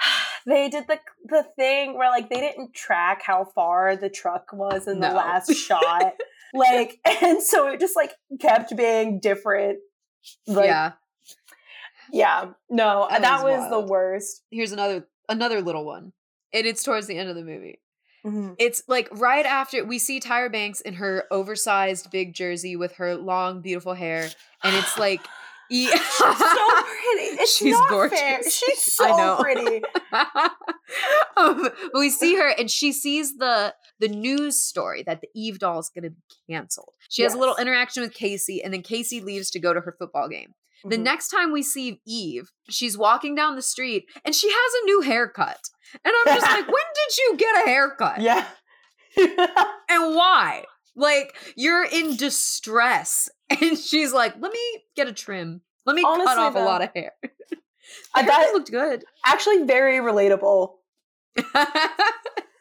[0.46, 4.88] they did the the thing where like they didn't track how far the truck was
[4.88, 6.14] in the last shot.
[6.54, 9.80] Like and so it just like kept being different.
[10.48, 10.92] Like yeah.
[12.12, 12.52] Yeah.
[12.70, 14.44] No, That that, was was, the worst.
[14.52, 16.14] Here's another another little one.
[16.54, 17.80] And it's towards the end of the movie.
[18.26, 18.56] Mhm.
[18.60, 23.16] It's like right after we see Tyra Banks in her oversized big jersey with her
[23.16, 24.30] long, beautiful hair,
[24.64, 25.22] and it's like,
[25.78, 27.42] e- so pretty.
[27.42, 28.20] It's She's not gorgeous.
[28.20, 28.40] fair.
[28.44, 29.38] She's I so know.
[29.42, 29.82] pretty.
[31.38, 35.60] um, but we see her, and she sees the the news story that the Eve
[35.60, 36.94] doll is going to be canceled.
[37.10, 39.96] She has a little interaction with Casey, and then Casey leaves to go to her
[39.98, 40.54] football game.
[40.84, 41.04] The Mhm.
[41.04, 45.02] next time we see Eve, she's walking down the street, and she has a new
[45.02, 45.60] haircut.
[46.04, 48.20] And I'm just like, when did you get a haircut?
[48.22, 48.46] Yeah.
[49.90, 50.64] and why?
[50.96, 53.30] Like you're in distress,
[53.62, 55.62] and she's like, "Let me get a trim.
[55.86, 57.14] Let me cut Honestly, off a lot of hair."
[58.16, 59.04] I got- haircut looked good.
[59.26, 60.74] actually very relatable.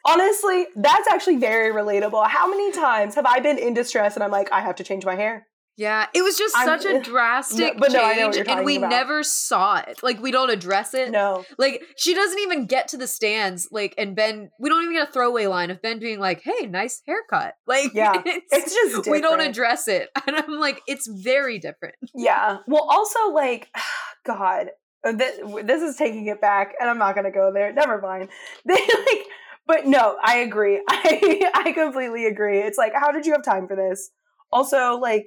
[0.05, 2.27] Honestly, that's actually very relatable.
[2.27, 5.05] How many times have I been in distress and I'm like, I have to change
[5.05, 5.45] my hair?
[5.77, 8.65] Yeah, it was just I'm- such a drastic no, I know what change, you're and
[8.65, 8.89] we about.
[8.89, 10.01] never saw it.
[10.03, 11.11] Like we don't address it.
[11.11, 11.43] No.
[11.57, 13.67] Like she doesn't even get to the stands.
[13.71, 16.67] Like and Ben, we don't even get a throwaway line of Ben being like, "Hey,
[16.67, 21.07] nice haircut." Like Yeah, it's, It's just we don't address it, and I'm like, it's
[21.07, 21.95] very different.
[22.13, 22.57] Yeah.
[22.67, 23.69] Well, also, like,
[24.25, 24.67] God,
[25.05, 27.71] uh, this, this is taking it back, and I'm not going to go there.
[27.73, 28.29] Never mind.
[28.65, 29.25] They like,
[29.67, 30.81] but no, I agree.
[30.89, 32.59] I I completely agree.
[32.59, 34.11] It's like, how did you have time for this?
[34.51, 35.25] Also, like,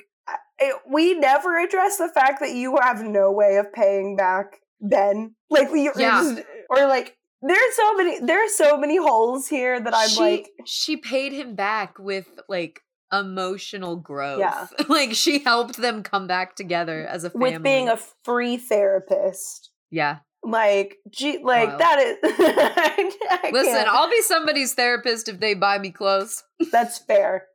[0.69, 5.35] it, we never address the fact that you have no way of paying back Ben.
[5.51, 6.23] Like, we Yeah.
[6.23, 7.17] just- or like.
[7.47, 8.21] There's so many.
[8.21, 12.27] There are so many holes here that I'm she, like, she paid him back with
[12.49, 12.81] like
[13.12, 14.39] emotional growth.
[14.41, 14.67] Yeah.
[14.89, 17.53] like she helped them come back together as a family.
[17.53, 19.71] with being a free therapist.
[19.91, 20.19] yeah.
[20.47, 21.81] Like, gee, like Wild.
[21.81, 22.17] that is.
[22.23, 23.89] I Listen, can't.
[23.89, 26.43] I'll be somebody's therapist if they buy me clothes.
[26.71, 27.47] That's fair.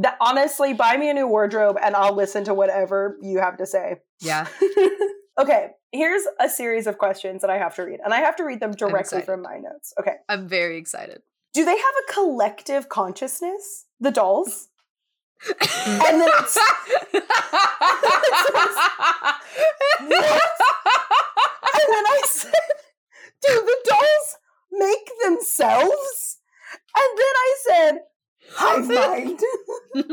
[0.00, 3.66] That, honestly, buy me a new wardrobe and I'll listen to whatever you have to
[3.66, 3.96] say.
[4.20, 4.46] Yeah.
[5.38, 8.44] okay, here's a series of questions that I have to read, and I have to
[8.44, 9.92] read them directly from my notes.
[9.98, 10.14] Okay.
[10.28, 11.22] I'm very excited.
[11.52, 14.68] Do they have a collective consciousness, the dolls?
[15.50, 16.58] And then it's-?
[21.78, 22.52] And then I said,
[23.42, 24.36] Do the dolls
[24.72, 26.38] make themselves?
[26.96, 27.98] And then I said,
[28.52, 29.40] Hive mind.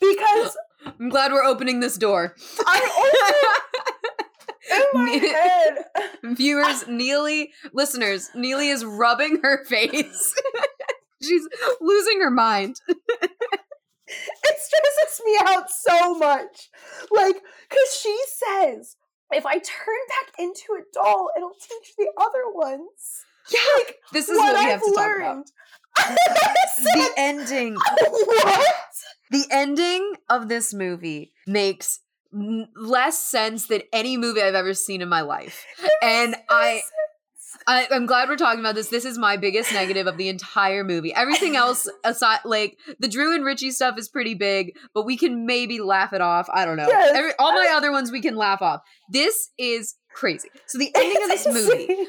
[0.00, 0.56] because
[1.00, 2.34] I'm glad we're opening this door.
[2.66, 3.50] I
[4.68, 5.84] also, in my Ne- head,
[6.36, 10.34] Viewers, Neely, listeners, Neely is rubbing her face.
[11.22, 11.46] She's
[11.80, 12.76] losing her mind.
[12.88, 12.98] it
[14.08, 16.68] stresses me out so much.
[17.10, 17.36] Like,
[17.68, 18.96] because she says,
[19.30, 19.62] if I turn
[20.08, 23.24] back into a doll, it'll teach the other ones.
[23.52, 23.60] Yeah.
[23.76, 25.34] Like, This is what what we I've have to talk about.
[25.36, 25.46] learned.
[25.96, 27.74] The ending.
[27.76, 28.74] what?
[29.30, 32.00] The ending of this movie makes
[32.34, 35.64] n- less sense than any movie I've ever seen in my life.
[36.02, 36.82] And I,
[37.66, 38.88] I I'm glad we're talking about this.
[38.88, 41.14] This is my biggest negative of the entire movie.
[41.14, 45.46] Everything else aside like the Drew and Richie stuff is pretty big, but we can
[45.46, 46.48] maybe laugh it off.
[46.52, 46.88] I don't know.
[46.88, 47.14] Yes.
[47.14, 48.80] Every, all my other ones we can laugh off.
[49.10, 50.48] This is crazy.
[50.66, 52.06] So the ending of this movie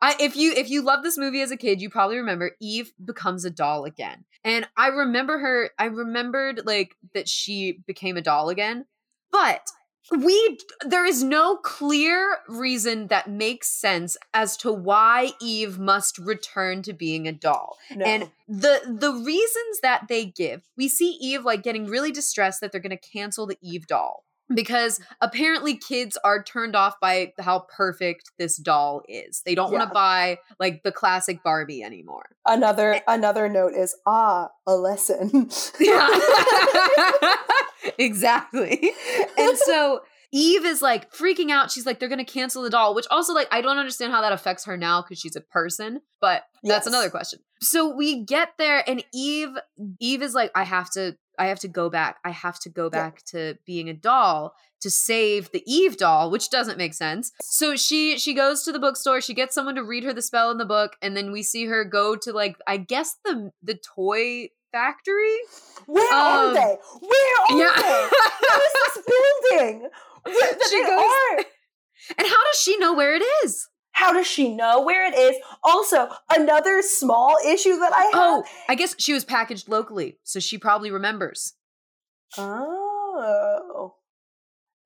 [0.00, 2.92] I if you if you love this movie as a kid, you probably remember Eve
[3.02, 4.24] becomes a doll again.
[4.44, 8.86] And I remember her I remembered like that she became a doll again.
[9.32, 9.62] But
[10.10, 16.82] we there is no clear reason that makes sense as to why Eve must return
[16.82, 17.76] to being a doll.
[17.90, 18.04] No.
[18.04, 22.70] And the the reasons that they give, we see Eve like getting really distressed that
[22.70, 27.66] they're going to cancel the Eve doll because apparently kids are turned off by how
[27.74, 29.42] perfect this doll is.
[29.44, 32.26] They don't want to buy like the classic Barbie anymore.
[32.46, 35.50] another another note is ah a lesson.
[35.80, 36.08] yeah.
[37.98, 38.92] exactly.
[39.38, 40.00] And so
[40.36, 41.70] Eve is like freaking out.
[41.70, 44.20] She's like, they're going to cancel the doll, which also, like, I don't understand how
[44.20, 46.86] that affects her now because she's a person, but that's Yes.
[46.88, 47.40] another question.
[47.62, 49.56] So we get there and Eve,
[49.98, 52.18] Eve is like, I have to, I have to go back.
[52.24, 52.88] I have to go Yeah.
[52.90, 57.32] back to being a doll to save the Eve doll, which doesn't make sense.
[57.42, 60.50] So she she goes to the bookstore, she gets someone to read her the spell
[60.50, 63.74] in the book, and then we see her go to like I guess the the
[63.96, 65.36] toy factory.
[65.86, 66.76] Where are Um, they?
[67.00, 67.82] Where are yeah.
[67.82, 68.08] they?
[68.48, 69.04] Where is this
[69.50, 69.88] building?
[70.70, 71.44] She goes- are?
[72.18, 73.68] And how does she know where it is?
[73.90, 75.36] How does she know where it is?
[75.64, 78.12] Also, another small issue that I have.
[78.14, 81.54] Oh, I guess she was packaged locally, so she probably remembers.
[82.38, 83.94] Oh.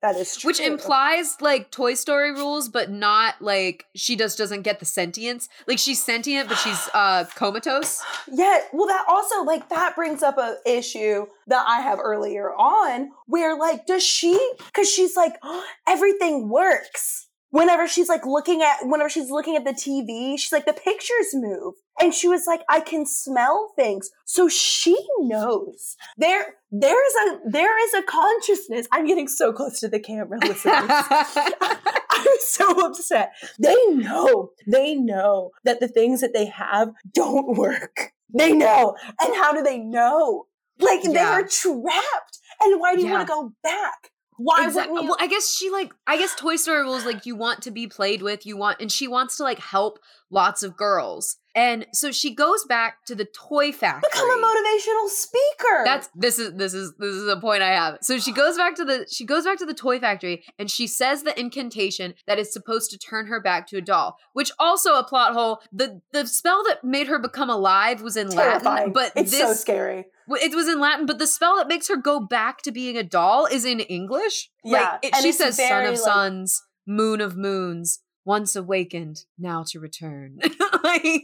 [0.02, 0.48] That is true.
[0.48, 5.48] Which implies like Toy Story rules, but not like she just doesn't get the sentience.
[5.66, 8.02] Like she's sentient, but she's uh comatose.
[8.30, 13.10] Yeah, well, that also like that brings up a issue that I have earlier on,
[13.26, 14.52] where like, does she?
[14.58, 17.26] Because she's like, oh, everything works.
[17.50, 21.34] Whenever she's like looking at, whenever she's looking at the TV, she's like, the pictures
[21.34, 26.54] move, and she was like, I can smell things, so she knows there.
[26.70, 28.86] There is a there is a consciousness.
[28.92, 30.88] I'm getting so close to the camera, listeners.
[32.10, 33.32] I'm so upset.
[33.58, 38.12] They know, they know that the things that they have don't work.
[38.32, 38.94] They know.
[39.20, 40.46] And how do they know?
[40.78, 42.38] Like they are trapped.
[42.62, 43.14] And why do you Yeah.
[43.14, 44.10] want to go back?
[44.42, 45.10] Why Exact- wouldn't you?
[45.10, 47.86] Well, I guess she like I guess Toy Story rules like you want to be
[47.86, 49.98] played with, you want and she wants to like help
[50.30, 51.36] lots of girls.
[51.54, 54.08] And so she goes back to the toy factory.
[54.12, 55.82] Become a motivational speaker.
[55.84, 57.98] That's this is this is this is a point I have.
[58.02, 60.86] So she goes back to the she goes back to the toy factory and she
[60.86, 64.94] says the incantation that is supposed to turn her back to a doll, which also
[64.94, 65.60] a plot hole.
[65.72, 69.52] The the spell that made her become alive was in Latin, but it's this so
[69.54, 70.06] scary.
[70.28, 73.02] it was in Latin, but the spell that makes her go back to being a
[73.02, 74.50] doll is in English.
[74.64, 79.24] Yeah, like, it, and she says, "Son of like- suns, moon of moons, once awakened,
[79.38, 80.38] now to return."
[80.84, 81.22] like,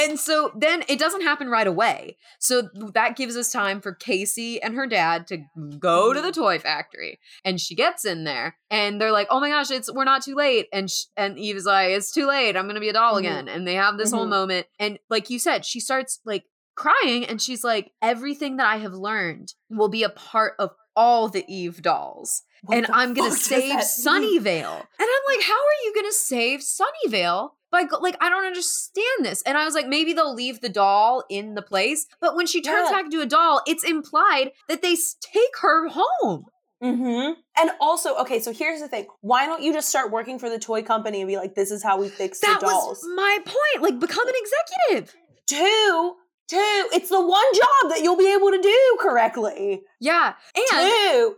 [0.00, 2.16] and so then it doesn't happen right away.
[2.38, 5.38] So that gives us time for Casey and her dad to
[5.80, 6.40] go to the Mm-hmm.
[6.40, 10.04] toy factory, and she gets in there, and they're like, "Oh my gosh, it's we're
[10.04, 12.56] not too late," and sh- and Eve is like, "It's too late.
[12.56, 13.18] I'm gonna be a doll Mhm.
[13.20, 14.30] again," and they have this whole Mhm.
[14.30, 16.44] moment, and like you said, she starts like
[16.76, 21.28] crying and she's like everything that i have learned will be a part of all
[21.28, 24.40] the eve dolls What and i'm gonna save that mean?
[24.40, 28.46] sunnyvale and i'm like how are you gonna save sunnyvale by go- like i don't
[28.46, 32.34] understand this and i was like maybe they'll leave the doll in the place but
[32.36, 32.96] when she turns Yeah.
[32.96, 36.46] back into a doll it's implied that they take her home
[36.80, 37.32] Mm-hmm.
[37.60, 39.06] And also, okay, so here's the thing.
[39.20, 41.82] Why don't you just start working for the toy company and be like, this is
[41.82, 42.98] how we fix that the dolls?
[43.02, 45.16] was my point like become an executive
[45.48, 46.14] Two,
[46.48, 49.82] two, it's the one job that you'll be able to do correctly.
[50.00, 51.36] yeah and Two,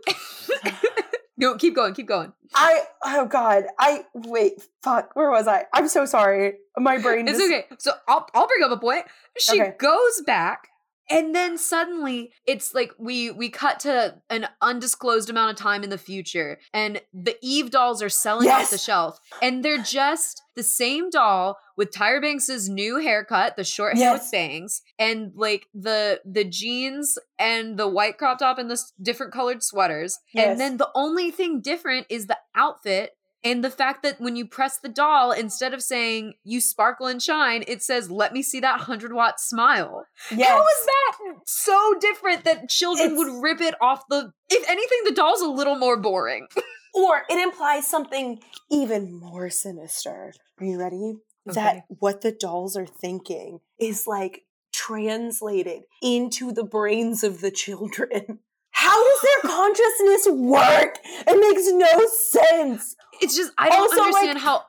[1.37, 5.67] no keep going keep going I, oh God, I, wait, fuck, where was I?
[5.73, 6.55] I'm so sorry.
[6.77, 7.63] My brain It's just, okay.
[7.79, 9.05] So I'll I'll bring up a point.
[9.39, 9.71] She Okay.
[9.79, 10.67] goes back
[11.09, 15.89] and then suddenly it's like we we cut to an undisclosed amount of time in
[15.89, 20.63] the future and the Eve dolls are selling off the shelf and they're just the
[20.63, 24.31] same doll with Tyra Banks's new haircut, the short hair with Yes.
[24.31, 29.33] bangs and like the the jeans and the white crop top and the s- different
[29.33, 30.19] colored sweaters.
[30.33, 30.47] Yes.
[30.47, 33.11] And then the only thing different is the outfit
[33.43, 37.19] and the fact that when you press the doll, instead of saying you sparkle and
[37.19, 40.05] shine, it says, let me see that 100 watt smile.
[40.29, 40.47] yes.
[40.47, 44.31] How is that so different that children It's- would rip it off the.
[44.51, 46.47] If anything, the doll's a little more boring.
[46.93, 50.33] Or it implies something even more sinister.
[50.59, 51.13] Are you ready?
[51.49, 51.59] Okay.
[51.59, 58.39] That what the dolls are thinking is like translated into the brains of the children.
[58.73, 60.97] How does their consciousness work?
[61.27, 62.07] It makes no
[62.41, 62.95] sense.
[63.21, 64.63] It's just, I don't Also, like- understand how.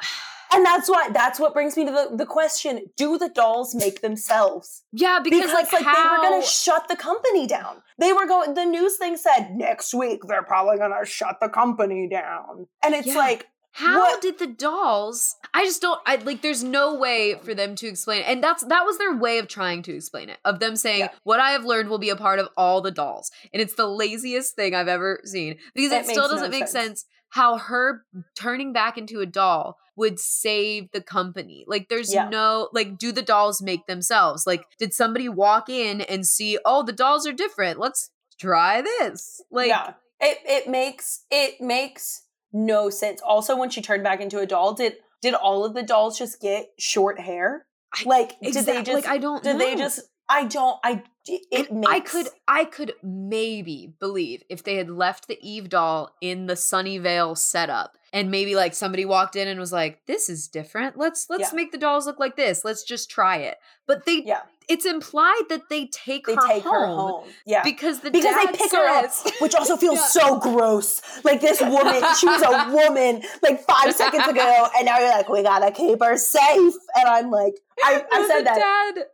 [0.52, 4.02] And that's why that's what brings me to the, the question, do the dolls make
[4.02, 4.84] themselves?
[4.92, 7.82] Yeah, because, Because, like, like how, they were gonna shut the company down.
[7.98, 12.08] They were going the news thing said next week they're probably gonna shut the company
[12.08, 12.68] down.
[12.84, 13.16] And it's Yeah.
[13.16, 15.34] like How What- did the dolls?
[15.52, 16.00] I just don't.
[16.06, 16.42] I like.
[16.42, 19.48] There's no way for them to explain it, and that's that was their way of
[19.48, 20.38] trying to explain it.
[20.44, 21.08] Of them saying, Yeah.
[21.24, 23.86] "What I have learned will be a part of all the dolls," and it's the
[23.88, 26.70] laziest thing I've ever seen because It it, still doesn't make sense.
[27.00, 28.04] sense how her
[28.36, 31.64] turning back into a doll would save the company.
[31.66, 32.28] Like, there's Yeah.
[32.28, 32.96] no like.
[32.96, 34.46] Do the dolls make themselves?
[34.46, 36.58] Like, did somebody walk in and see?
[36.64, 37.80] Oh, the dolls are different.
[37.80, 39.40] Let's try this.
[39.50, 39.94] Like, yeah.
[40.20, 42.22] It it makes it makes
[42.54, 43.20] no sense.
[43.20, 46.40] Also, when she turned back into a doll, did did all of the dolls just
[46.40, 47.66] get short hair?
[48.06, 49.42] Like did they just like I don't.
[49.42, 54.62] did they just I don't I it makes I could I could maybe believe if
[54.62, 59.36] they had left the Eve doll in the Sunnyvale setup and maybe like somebody walked
[59.36, 60.96] in and was like, This is different.
[60.96, 61.56] Let's let's Yeah.
[61.56, 62.64] make the dolls look like this.
[62.64, 63.58] Let's just try it.
[63.86, 64.40] But they Yeah.
[64.68, 67.28] It's implied that they take they her take home her home.
[67.46, 67.62] Yeah.
[67.62, 69.10] because the because dad they pick her up,
[69.40, 70.06] which also feels Yeah.
[70.06, 71.00] so gross.
[71.24, 75.28] Like this woman, she was a woman like five seconds ago, and now you're like,
[75.28, 76.74] we gotta keep her safe.
[76.96, 78.94] And I'm like, I, I said that.
[78.94, 79.04] Dad,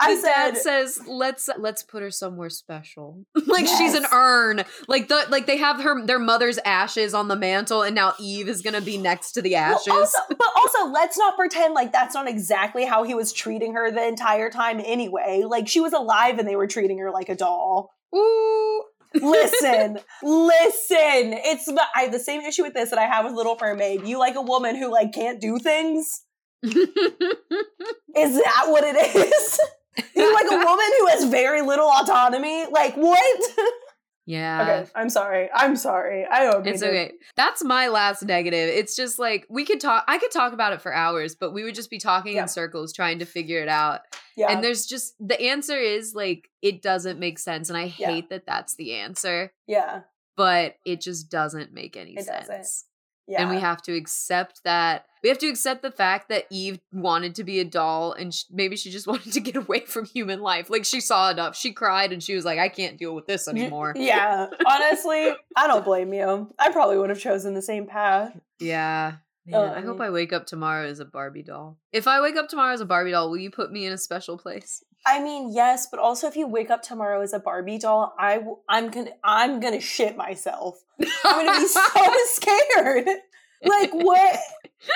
[0.00, 4.64] I the dad says, "Let's let's put her somewhere special, like she's an urn.
[4.88, 8.48] Like the like they have her their mother's ashes on the mantle, and now Eve
[8.48, 9.88] is gonna be next to the Well, ashes.
[9.92, 13.90] also, but also, let's not pretend like that's not exactly how he was treating her
[13.90, 15.44] the entire time anyway.
[15.46, 17.90] Like she was alive and they were treating her like a doll.
[18.14, 18.82] Ooh,
[19.14, 21.32] listen, listen.
[21.32, 24.06] It's I have the same issue with this that I have with Little Mermaid.
[24.06, 26.22] You like a woman who like can't do things.
[26.62, 29.60] Is that what it is?
[30.16, 32.66] you like a woman who has very little autonomy?
[32.70, 33.40] Like what?
[34.26, 34.62] Yeah.
[34.62, 35.48] Okay, I'm sorry.
[35.52, 36.24] I'm sorry.
[36.24, 36.64] I don't.
[36.64, 37.14] It's okay.
[37.34, 38.68] That's my last negative.
[38.68, 40.04] It's just like we could talk.
[40.06, 42.42] I could talk about it for hours, but we would just be talking Yeah.
[42.42, 44.02] in circles trying to figure it out.
[44.36, 44.52] Yeah.
[44.52, 48.10] And there's just the answer is like it doesn't make sense, and I Yeah.
[48.12, 49.52] hate that that's the answer.
[49.66, 50.02] yeah.
[50.36, 52.84] But it just doesn't make any It sense.
[53.26, 53.42] Yeah.
[53.42, 55.06] And we have to accept that.
[55.22, 58.44] We have to accept the fact that Eve wanted to be a doll and sh-
[58.50, 60.70] maybe she just wanted to get away from human life.
[60.70, 61.56] Like she saw enough.
[61.56, 63.92] She cried and she was like, I can't deal with this anymore.
[63.96, 64.48] Yeah.
[64.66, 66.52] Honestly, I don't blame you.
[66.58, 68.36] I probably would have chosen the same path.
[68.58, 69.14] Yeah.
[69.52, 71.78] Oh, Man, I hope I wake up tomorrow as a Barbie doll.
[71.92, 73.98] If I wake up tomorrow as a Barbie doll, will you put me in a
[73.98, 74.84] special place?
[75.06, 78.34] I mean, yes, but also if you wake up tomorrow as a Barbie doll, I
[78.36, 80.78] w- I'm gonna I'm gonna shit myself.
[81.24, 81.80] I'm gonna be so
[82.26, 83.08] scared.
[83.64, 84.38] Like what?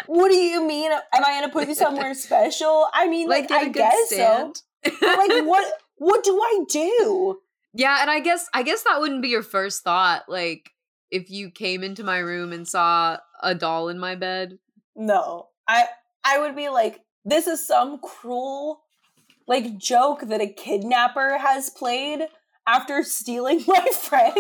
[0.07, 0.93] What do you mean?
[0.93, 2.87] Am I gonna put you somewhere special?
[2.93, 4.57] I mean, like, get I guess stand.
[4.85, 4.93] so.
[5.01, 5.73] But like, what?
[5.97, 7.39] What do I do?
[7.73, 10.25] Yeah, and I guess I guess that wouldn't be your first thought.
[10.29, 10.71] Like
[11.15, 14.59] if you came into my room and saw a doll in my bed.
[14.97, 15.85] No, I
[16.25, 18.81] I would be like, this is some cruel,
[19.47, 22.27] like joke that a kidnapper has played
[22.67, 24.35] after stealing my friend.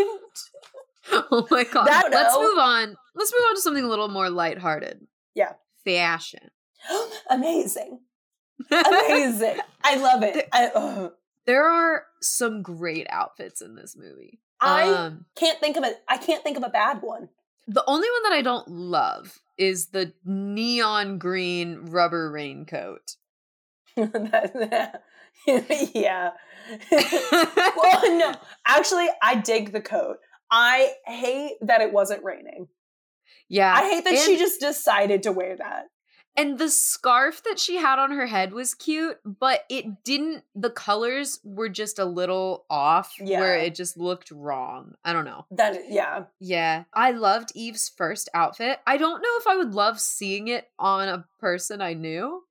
[1.12, 1.86] Oh my god.
[1.86, 2.96] That- Let's move on.
[3.14, 5.06] Let's move on to something a little more lighthearted.
[5.34, 5.52] Yeah.
[5.84, 6.50] Fashion.
[7.30, 8.00] Amazing,
[8.70, 9.58] amazing.
[9.82, 10.48] I love it.
[10.52, 11.08] I,
[11.46, 14.40] there are some great outfits in this movie.
[14.64, 17.28] I um can't think of a I can't think of a bad one.
[17.66, 23.16] the only one that I don't love is the neon green rubber raincoat.
[25.94, 26.30] Yeah.
[26.90, 28.32] well, no,
[28.66, 30.16] actually, I dig the coat.
[30.50, 32.68] I hate that it wasn't raining.
[33.48, 33.74] yeah.
[33.74, 35.86] I hate that she just decided to wear that.
[36.36, 40.70] And the scarf that she had on her head was cute, but it didn't the
[40.70, 44.94] colors were just a little off where it just looked wrong.
[45.04, 45.46] I don't know.
[45.52, 46.84] That yeah, Yeah.
[46.92, 48.80] I loved Eve's first outfit.
[48.86, 52.42] I don't know if I would love seeing it on a person I knew.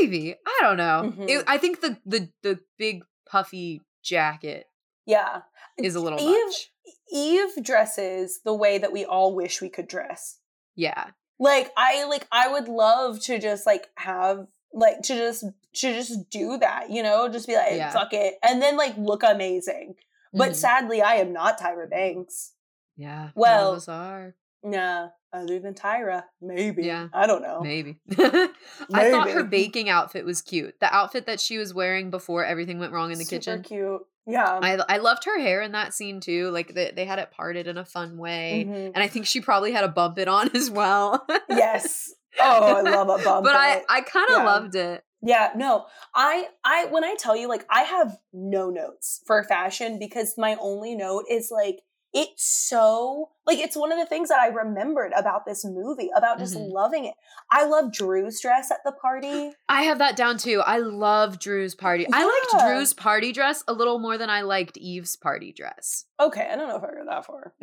[0.00, 0.36] Maybe.
[0.46, 1.12] I don't know.
[1.16, 1.28] Mhm.
[1.28, 4.66] It- I think the the the big puffy jacket
[5.06, 5.42] yeah.
[5.76, 6.72] is a little Eve- much.
[7.10, 10.38] Eve dresses the way that we all wish we could dress.
[10.76, 11.10] Yeah.
[11.38, 16.28] Like I like I would love to just like have like to just to just
[16.30, 17.90] do that, you know, just be like Yeah.
[17.90, 19.94] fuck it, and then like look amazing.
[20.32, 20.56] But Mhm.
[20.56, 22.52] sadly, I am not Tyra Banks.
[22.96, 23.22] yeah.
[23.24, 24.34] none well, of us are.
[24.64, 26.82] Nah, other than Tyra, maybe.
[26.84, 27.08] Yeah.
[27.12, 27.60] I don't know.
[27.62, 27.98] Maybe.
[28.18, 30.80] I thought her baking outfit was cute.
[30.80, 33.58] The outfit that she was wearing before everything went wrong in the kitchen.
[33.58, 33.76] Super kitchen.
[33.78, 34.02] cute.
[34.28, 34.60] Yeah.
[34.62, 36.50] I I loved her hair in that scene too.
[36.50, 38.66] Like they, they had it parted in a fun way.
[38.68, 38.92] Mhm.
[38.94, 41.26] And I think she probably had a bump it on as well.
[41.48, 42.12] Yes.
[42.40, 43.44] Oh, I love a bump.
[43.44, 43.82] but I.
[43.88, 44.44] I kind of Yeah.
[44.44, 45.02] loved it.
[45.22, 45.86] Yeah, no.
[46.14, 50.56] I I when I tell you like I have no notes for fashion because my
[50.60, 51.80] only note is like
[52.14, 56.38] it's so like it's one of the things that I remembered about this movie about
[56.38, 56.70] just Mhm.
[56.72, 57.14] loving it.
[57.50, 59.52] I love Drew's dress at the party.
[59.68, 60.60] I have that down too.
[60.64, 62.06] I love Drew's party.
[62.12, 66.04] I liked Drew's party dress a little more than I liked Eve's party dress.
[66.20, 67.52] Okay, I don't know if I go that far.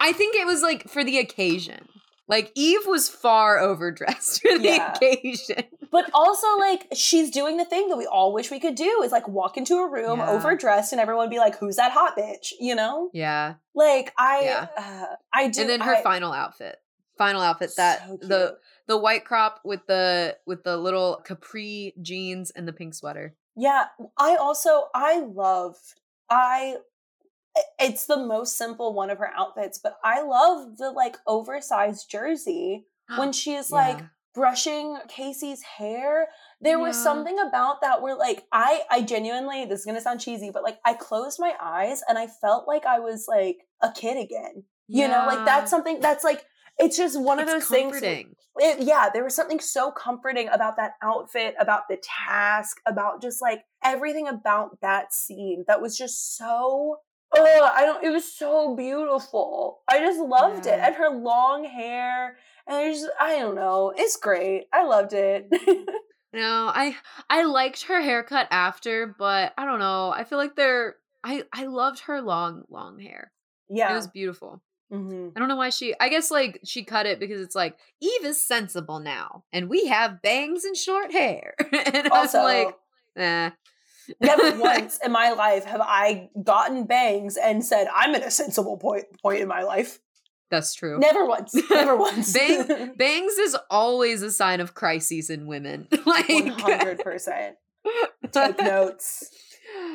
[0.00, 1.88] I think it was like for the occasion.
[2.28, 4.92] Like Eve was far overdressed for the Yeah.
[4.94, 5.64] occasion.
[5.92, 9.12] But also like she's doing the thing that we all wish we could do is
[9.12, 10.30] like walk into a room Yeah.
[10.30, 13.10] overdressed and everyone be like who's that hot bitch, you know?
[13.12, 13.54] Yeah.
[13.74, 14.66] Like I Yeah.
[14.76, 16.76] uh, I do and then her I- final outfit.
[17.16, 18.58] Final outfit that So the
[18.88, 23.34] the white crop with the with the little capri jeans and the pink sweater.
[23.56, 23.86] Yeah,
[24.18, 25.76] I also I love
[26.28, 26.76] I
[27.78, 32.86] it's the most simple one of her outfits, but I love the like oversized jersey
[33.16, 34.06] when she's like Yeah.
[34.34, 36.28] brushing Casey's hair.
[36.60, 40.20] There was something about that where like I I genuinely this is going to sound
[40.20, 43.90] cheesy, but like I closed my eyes and I felt like I was like a
[43.92, 44.64] kid again.
[44.88, 46.44] You know, like that's something that's like
[46.78, 48.02] it's just one of It's those things
[48.58, 53.42] it, yeah, there was something so comforting about that outfit, about the task, about just
[53.42, 56.98] like everything about that scene that was just so.
[57.38, 58.04] Oh, I don't.
[58.04, 59.80] It was so beautiful.
[59.88, 63.92] I just loved it, and her long hair, and I just, I don't know.
[63.96, 64.66] It's great.
[64.72, 65.48] I loved it.
[66.32, 66.94] No, I
[67.30, 70.10] I liked her haircut after, but I don't know.
[70.10, 73.32] I feel like they're I I loved her long long hair.
[73.70, 74.60] Yeah, it was beautiful.
[74.90, 77.78] hmm I don't know why she I guess like she cut it because it's like
[78.02, 81.54] Eve is sensible now and we have bangs and short hair.
[81.72, 82.76] and I was like,
[83.16, 83.50] eh.
[84.20, 88.76] Never once in my life have I gotten bangs and said, I'm at a sensible
[88.76, 89.98] point point in my life.
[90.50, 90.98] That's true.
[91.00, 91.54] Never once.
[91.70, 92.32] Never once.
[92.32, 95.88] Bang, bangs is always a sign of crises in women.
[96.06, 97.52] like 100%.
[98.32, 99.30] Take notes.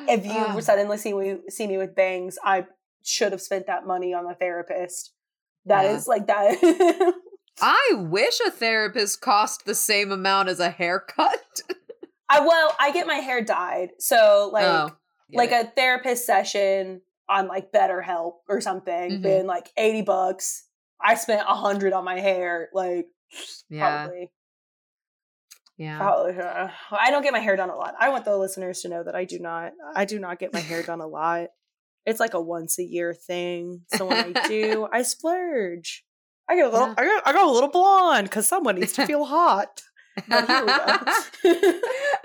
[0.09, 0.59] If you Ah.
[0.59, 2.65] suddenly see me, see me with bangs, I
[3.03, 5.13] should have spent that money on a therapist.
[5.65, 6.09] That is Yeah.
[6.13, 7.13] like that.
[7.61, 11.61] I wish a therapist cost the same amount as a haircut.
[12.31, 13.89] I well, I get my hair dyed.
[13.99, 14.89] So like oh,
[15.33, 19.21] like a therapist session on like BetterHelp or something, Mhm.
[19.21, 20.65] been like 80 bucks.
[21.01, 23.07] I spent a hundred on my hair, like
[23.69, 24.31] yeah, probably.
[25.77, 25.97] yeah.
[25.97, 26.37] Probably.
[26.39, 27.95] uh, I don't get my hair done a lot.
[27.99, 29.71] I want the listeners to know that I do not.
[29.95, 31.47] I do not get my hair done a lot.
[32.05, 33.81] It's like a once a year thing.
[33.95, 36.03] So when I do, I splurge.
[36.49, 36.87] I get a little.
[36.89, 36.93] Yeah.
[36.97, 37.27] I got.
[37.27, 39.81] I got a little blonde because someone needs to feel hot.
[40.27, 41.79] But here we go.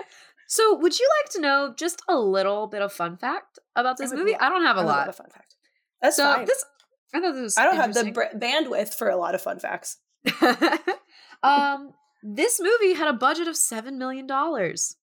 [0.47, 4.11] so, would you like to know just a little bit of fun fact about this
[4.13, 4.31] movie?
[4.33, 5.09] love- I don't have a I lot.
[5.09, 5.55] a fun fact.
[6.01, 6.45] That's so fine.
[6.45, 6.63] this,
[7.13, 7.57] I thought this was.
[7.57, 9.97] I don't have the br- bandwidth for a lot of fun facts.
[11.43, 14.95] um, this movie had a budget of seven million dollars.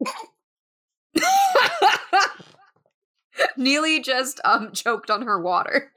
[3.56, 5.92] Neely just um choked on her water.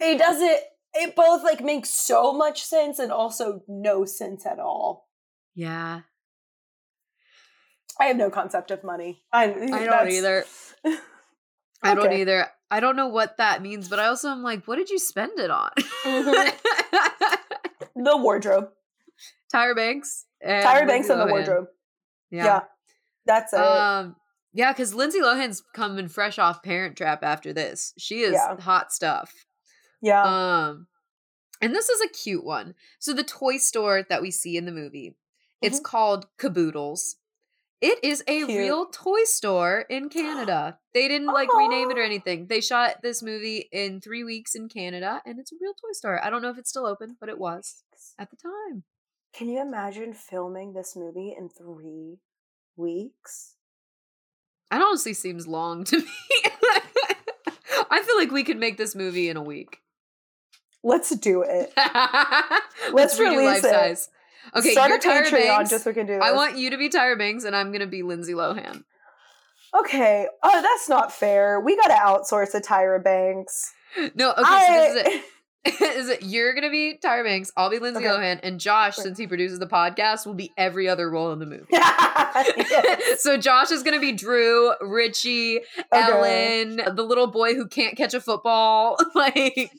[0.00, 0.42] he doesn't.
[0.48, 0.62] It
[1.14, 5.08] both like makes so much sense and also no sense at all.
[5.54, 6.00] yeah,
[8.00, 9.22] I have no concept of money.
[9.32, 10.44] I, I don't either.
[11.82, 12.46] I don't either.
[12.70, 15.38] I don't know what that means, but I also am like, what did you spend
[15.38, 15.70] it on?
[16.04, 16.52] Mhm.
[17.98, 18.68] The wardrobe,
[19.52, 20.26] Tyra Banks.
[20.42, 21.66] And Tyra Banks, and the wardrobe.
[22.30, 22.44] Yeah.
[22.44, 22.60] Yeah,
[23.24, 23.58] that's it.
[23.60, 24.16] Um.
[24.52, 27.92] Yeah, because Lindsay Lohan's coming fresh off Parent Trap after this.
[27.98, 28.60] She is Yeah.
[28.60, 29.32] hot stuff.
[30.06, 30.86] Yeah, Um,
[31.60, 32.74] and this is a cute one.
[32.98, 35.16] So the toy store that we see in the movie,
[35.60, 35.84] it's Mhm.
[35.84, 37.16] called Caboodles.
[37.80, 38.48] It is a Cute.
[38.48, 40.78] real toy store in Canada.
[40.94, 42.46] They didn't like rename it or anything.
[42.46, 46.24] They shot this movie in three weeks in Canada, and it's a real toy store.
[46.24, 47.84] I don't know if it's still open, but it was
[48.18, 48.84] at the time.
[49.34, 52.20] Can you imagine filming this movie in three
[52.76, 53.56] weeks?
[54.70, 56.06] That honestly seems long to me.
[57.90, 59.80] I feel like we could make this movie in a week.
[60.86, 61.72] Let's do it.
[62.92, 63.70] Let's, redo release life it.
[63.70, 64.08] size.
[64.54, 65.70] Okay, Start you're a Tyra Patreon Banks.
[65.70, 66.22] just so we can do this.
[66.22, 68.84] I want you to be Tyra Banks, and I'm gonna be Lindsay Lohan.
[69.74, 71.60] Okay, oh, that's not fair.
[71.60, 73.72] We got to outsource a Tyra Banks.
[74.14, 75.24] No, okay, so this is it.
[75.80, 78.14] is it you're gonna be Tyra Banks, I'll be Lindsay Okay.
[78.14, 79.02] Lohan, and Josh, Okay.
[79.04, 81.64] since he produces the podcast, will be every other role in the movie.
[81.70, 82.96] Yes.
[83.22, 85.84] so Josh is gonna be Drew, Richie, Okay.
[85.92, 89.70] Ellen, the little boy who can't catch a football, like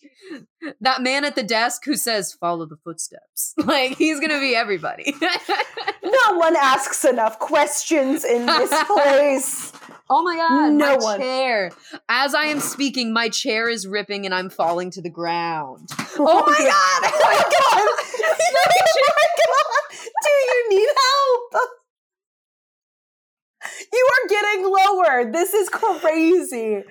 [0.82, 5.14] that man at the desk who says, "Follow the footsteps." Like he's gonna be everybody.
[6.04, 9.72] No one asks enough questions in this place.
[10.10, 11.20] Oh my god, No my one.
[11.20, 11.72] chair!
[12.10, 15.89] As I am speaking, my chair is ripping and I'm falling to the ground.
[16.20, 17.12] Oh my god!
[17.14, 17.89] Oh my god!
[18.34, 19.97] oh my god!
[20.24, 21.72] Do you need help?
[23.93, 25.32] You are getting lower.
[25.32, 26.84] This is crazy.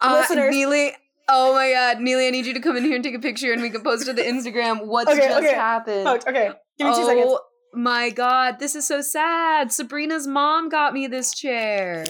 [0.00, 0.92] Uh, Listeners- Neely.
[1.30, 3.52] Oh my god, Neely, I need you to come in here and take a picture
[3.52, 4.86] and we can post it to the Instagram.
[4.86, 5.54] What's Okay, just okay.
[5.54, 6.06] happened?
[6.08, 7.26] Oh, okay, give me two oh seconds.
[7.28, 7.40] Oh
[7.74, 9.70] my god, this is so sad.
[9.72, 12.06] Sabrina's mom got me this chair.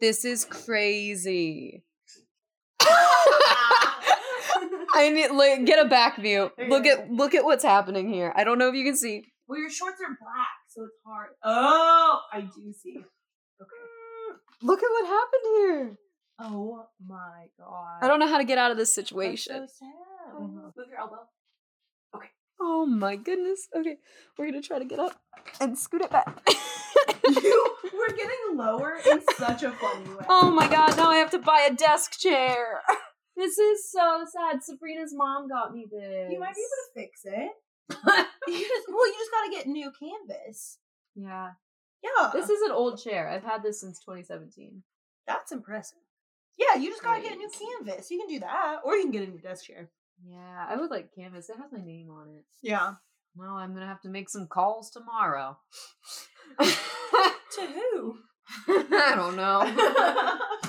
[0.00, 1.84] This is crazy.
[4.92, 6.50] I need like get a back view.
[6.68, 8.32] Look at look at what's happening here.
[8.34, 9.24] I don't know if you can see.
[9.46, 11.30] Well, your shorts are black, so it's hard.
[11.44, 12.96] Oh, I do see.
[12.96, 14.38] Okay.
[14.62, 15.98] Look at what happened here.
[16.40, 17.98] Oh my god.
[18.02, 19.68] I don't know how to get out of this situation.
[19.68, 19.88] so sad.
[20.30, 20.44] Uh-huh.
[20.44, 20.56] Mm-hmm.
[20.56, 21.28] Move your elbow.
[22.16, 22.28] Okay.
[22.60, 23.68] Oh my goodness.
[23.76, 23.98] Okay,
[24.38, 25.20] we're gonna try to get up
[25.60, 26.42] and scoot it back.
[27.42, 30.24] you we're getting lower in such a funny way.
[30.28, 32.80] oh my god, now I have to buy a desk chair.
[33.36, 34.62] This is so sad.
[34.62, 36.30] Sabrina's mom got me this.
[36.30, 37.50] You might be able to fix it.
[38.48, 40.76] you just well, you just gotta get new canvas.
[41.14, 41.52] Yeah.
[42.02, 43.30] Yeah, This is an old chair.
[43.30, 44.82] I've had this since 2017.
[45.26, 46.00] that's impressive.
[46.58, 48.10] Yeah, you just gotta get a new canvas.
[48.10, 49.88] You can do that, or you can get a new desk chair.
[50.22, 51.48] Yeah, I would like canvas.
[51.48, 52.44] It has my name on it.
[52.62, 52.94] Yeah.
[53.34, 55.56] Well, I'm gonna have to make some calls tomorrow.
[56.58, 58.18] To who?
[58.92, 60.38] I don't know.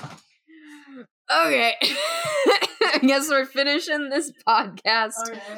[1.30, 1.74] Okay.
[1.82, 5.12] I guess we're finishing this podcast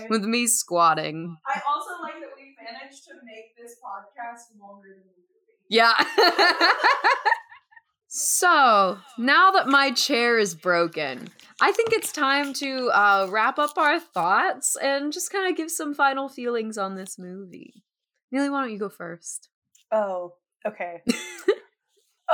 [0.08, 1.36] with me squatting.
[1.46, 5.58] I also like that we managed to make this podcast longer than the movie.
[5.68, 5.94] Yeah.
[8.08, 11.28] so now that my chair is broken,
[11.60, 15.70] I think it's time to uh, wrap up our thoughts and just kind of give
[15.70, 17.82] some final feelings on this movie.
[18.30, 19.48] Neely, why don't you go first?
[19.94, 20.34] Oh,
[20.66, 21.02] okay.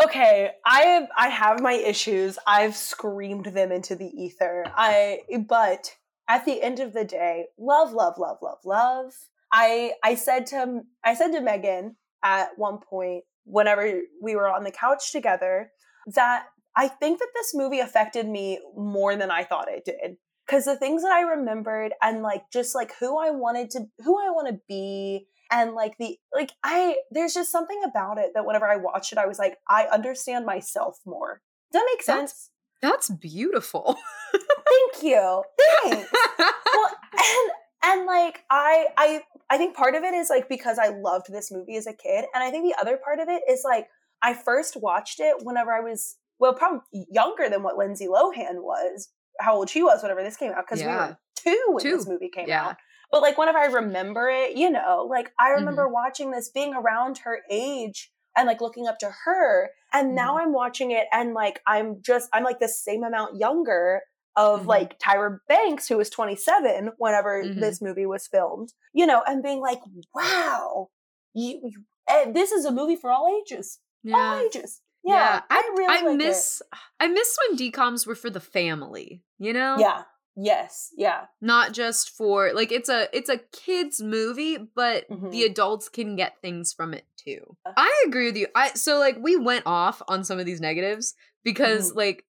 [0.03, 2.39] okay, I have I have my issues.
[2.47, 4.65] I've screamed them into the ether.
[4.75, 5.95] I but
[6.27, 9.13] at the end of the day, love, love, love, love, love.
[9.53, 14.65] I I said to I said to Megan at one point whenever we were on
[14.65, 15.71] the couch together
[16.15, 20.17] that I think that this movie affected me more than I thought it did.
[20.49, 24.19] Cause the things that I remembered and like just like who I wanted to who
[24.19, 28.47] I want to be and like the like I there's just something about it that
[28.47, 31.41] whenever I watched it, I was like, I understand myself more.
[31.73, 32.51] Does that make sense?
[32.83, 33.97] That's, that's beautiful.
[34.33, 35.43] Thank you.
[35.83, 36.11] Thanks.
[36.39, 37.51] well, and
[37.83, 41.51] and like I I I think part of it is like because I loved this
[41.53, 43.87] movie as a kid, and I think the other part of it is like
[44.23, 49.11] I first watched it whenever I was well, probably younger than what Lindsay Lohan was,
[49.41, 50.87] how old she was whenever this came out, because Yeah.
[50.87, 51.97] we were two when Two.
[51.99, 52.69] this movie came Yeah.
[52.69, 52.77] out.
[53.11, 55.93] But like whenever I remember it, you know, like I remember Mm-hmm.
[55.95, 59.71] watching this being around her age and like looking up to her.
[59.93, 60.43] And now Mm-hmm.
[60.49, 64.03] I'm watching it and like I'm just I'm like the same amount younger
[64.37, 64.67] of Mhm.
[64.67, 67.59] like Tyra Banks, who was 27 whenever Mhm.
[67.59, 69.81] this movie was filmed, you know, and being like,
[70.15, 70.89] wow,
[71.35, 73.81] you, you eh, this is a movie for all ages.
[74.15, 74.81] All ages.
[75.03, 75.43] Yeah.
[75.51, 76.17] I, really I like it.
[76.19, 76.63] miss
[77.01, 79.77] I miss when DCOMs were for the family, you know?
[79.79, 80.03] Yeah.
[80.37, 80.91] Yes.
[80.97, 81.27] Yeah.
[81.41, 85.45] Not just for like it's a it's a kids movie, but the Mhm.
[85.51, 87.57] adults can get things from it too.
[87.77, 88.47] I agree with you.
[88.55, 92.25] I so like we went off on some of these negatives because like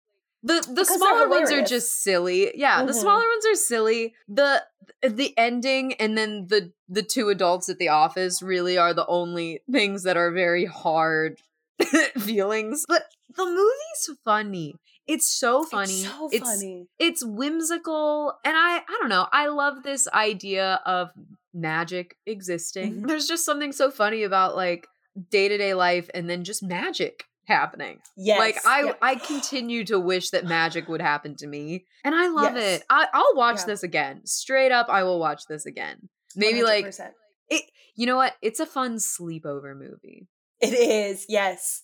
[0.42, 0.74] the the Mm-hmm.
[0.74, 2.52] Because smaller ones are just silly.
[2.56, 3.00] Yeah, the Mhm.
[3.00, 4.14] smaller ones are silly.
[4.28, 4.64] The
[5.02, 9.60] the ending and then the the two adults at the office really are the only
[9.70, 11.42] things that are very hard
[12.18, 12.84] feelings.
[12.88, 13.04] But
[13.36, 14.76] the movie's funny.
[15.08, 15.92] It's so funny.
[16.02, 16.86] It's so It's funny.
[16.98, 21.10] it's whimsical and i i don't know i love this idea of
[21.54, 23.08] magic existing Mhm.
[23.08, 24.86] there's just something so funny about like
[25.30, 28.38] day-to-day life and then just magic happening Yes.
[28.38, 28.92] like i yeah.
[29.02, 32.80] i continue to wish that magic would happen to me and i love Yes.
[32.80, 33.66] it I, i'll watch Yeah.
[33.66, 37.10] this again straight up i will watch this again maybe like 100%.
[37.48, 37.62] it
[37.96, 40.28] you know what it's a fun sleepover movie
[40.60, 41.82] It is, yes.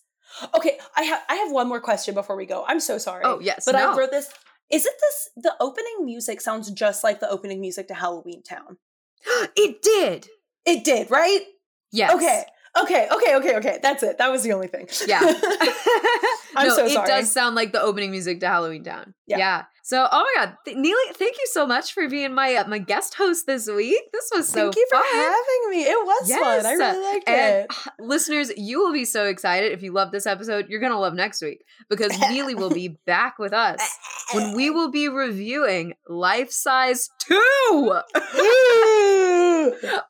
[0.54, 2.64] Okay, I have I have one more question before we go.
[2.66, 3.22] I'm so sorry.
[3.24, 3.92] oh yes but no.
[3.92, 4.28] I wrote this.
[4.70, 5.30] Is it this?
[5.36, 8.76] The opening music sounds just like the opening music to Halloweentown.
[9.56, 10.28] it did
[10.64, 11.42] It did, right?
[11.92, 12.44] yes Okay,
[12.82, 13.78] okay, okay, okay, okay.
[13.82, 14.18] That's it.
[14.18, 14.88] That was the only thing.
[15.06, 15.20] Yeah.
[16.56, 19.14] I'm no, so it does sound like the opening music to Halloweentown.
[19.26, 19.38] Yeah.
[19.38, 19.64] Yeah.
[19.86, 22.78] So, oh my God, Th- Neely, thank you so much for being my uh, my
[22.78, 24.00] guest host this week.
[24.14, 25.82] This was so Thank you for having me.
[25.84, 26.64] It was fun.
[26.64, 27.76] I really liked And it.
[27.98, 30.70] listeners, you will be so excited if you love this episode.
[30.70, 33.78] You're gonna love next week because Neely will be back with us
[34.32, 38.00] when we will be reviewing Life Size Two.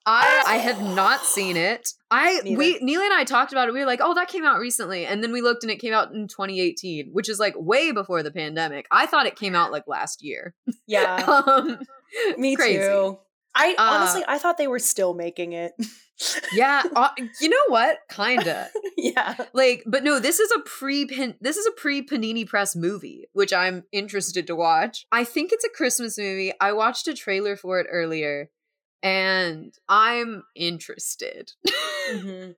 [0.06, 1.90] I I have not seen it.
[2.10, 2.58] I Neither.
[2.58, 3.74] we Neely and I talked about it.
[3.74, 5.92] We were like, oh, that came out recently, and then we looked and it came
[5.92, 8.86] out in 2018, which is like way before the pandemic.
[8.90, 10.54] I thought it came out like last year.
[10.86, 11.16] yeah,
[11.46, 11.78] um,
[12.36, 12.78] me crazy.
[12.78, 13.18] too.
[13.54, 15.72] I Uh, honestly, I thought they were still making it.
[16.52, 17.10] yeah, uh,
[17.40, 17.98] you know what?
[18.10, 19.34] Kinda yeah.
[19.52, 21.04] like, but no, this is a pre
[21.40, 25.06] this is a pre Panini Press movie, which I'm interested to watch.
[25.12, 26.52] I think it's a Christmas movie.
[26.60, 28.50] I watched a trailer for it earlier,
[29.04, 31.52] and I'm interested.
[32.12, 32.54] Mhm.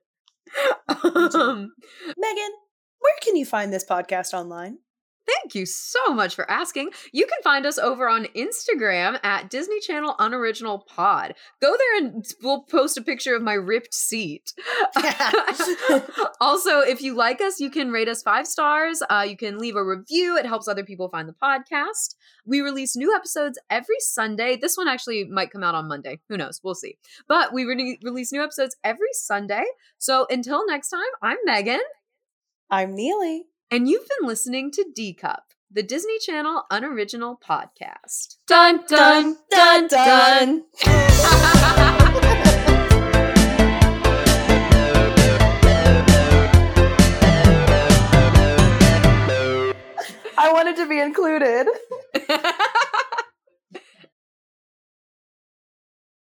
[1.35, 1.73] um,
[2.17, 2.51] Megan,
[2.99, 4.79] where can you find this podcast online?
[5.27, 6.91] Thank you so much for asking.
[7.11, 11.35] You can find us over on Instagram at Disney Channel Unoriginal Pod.
[11.61, 14.53] Go there and we'll post a picture of my ripped seat.
[16.41, 19.03] also, if you like us, you can rate us five stars.
[19.09, 20.37] Uh, you can leave a review.
[20.37, 22.15] It helps other people find the podcast.
[22.45, 24.55] We release new episodes every Sunday.
[24.55, 26.21] This one actually might come out on Monday.
[26.29, 26.61] Who knows?
[26.63, 26.97] We'll see.
[27.27, 29.65] But we re- release new episodes every Sunday.
[29.97, 31.81] So until next time, I'm Megan.
[32.69, 33.43] I'm Neely.
[33.69, 38.37] And you've been listening to D Cup, the Disney Channel unoriginal podcast.
[38.47, 40.63] Dun dun dun dun.
[50.39, 51.65] I wanted to be included.
[51.65, 51.86] dun.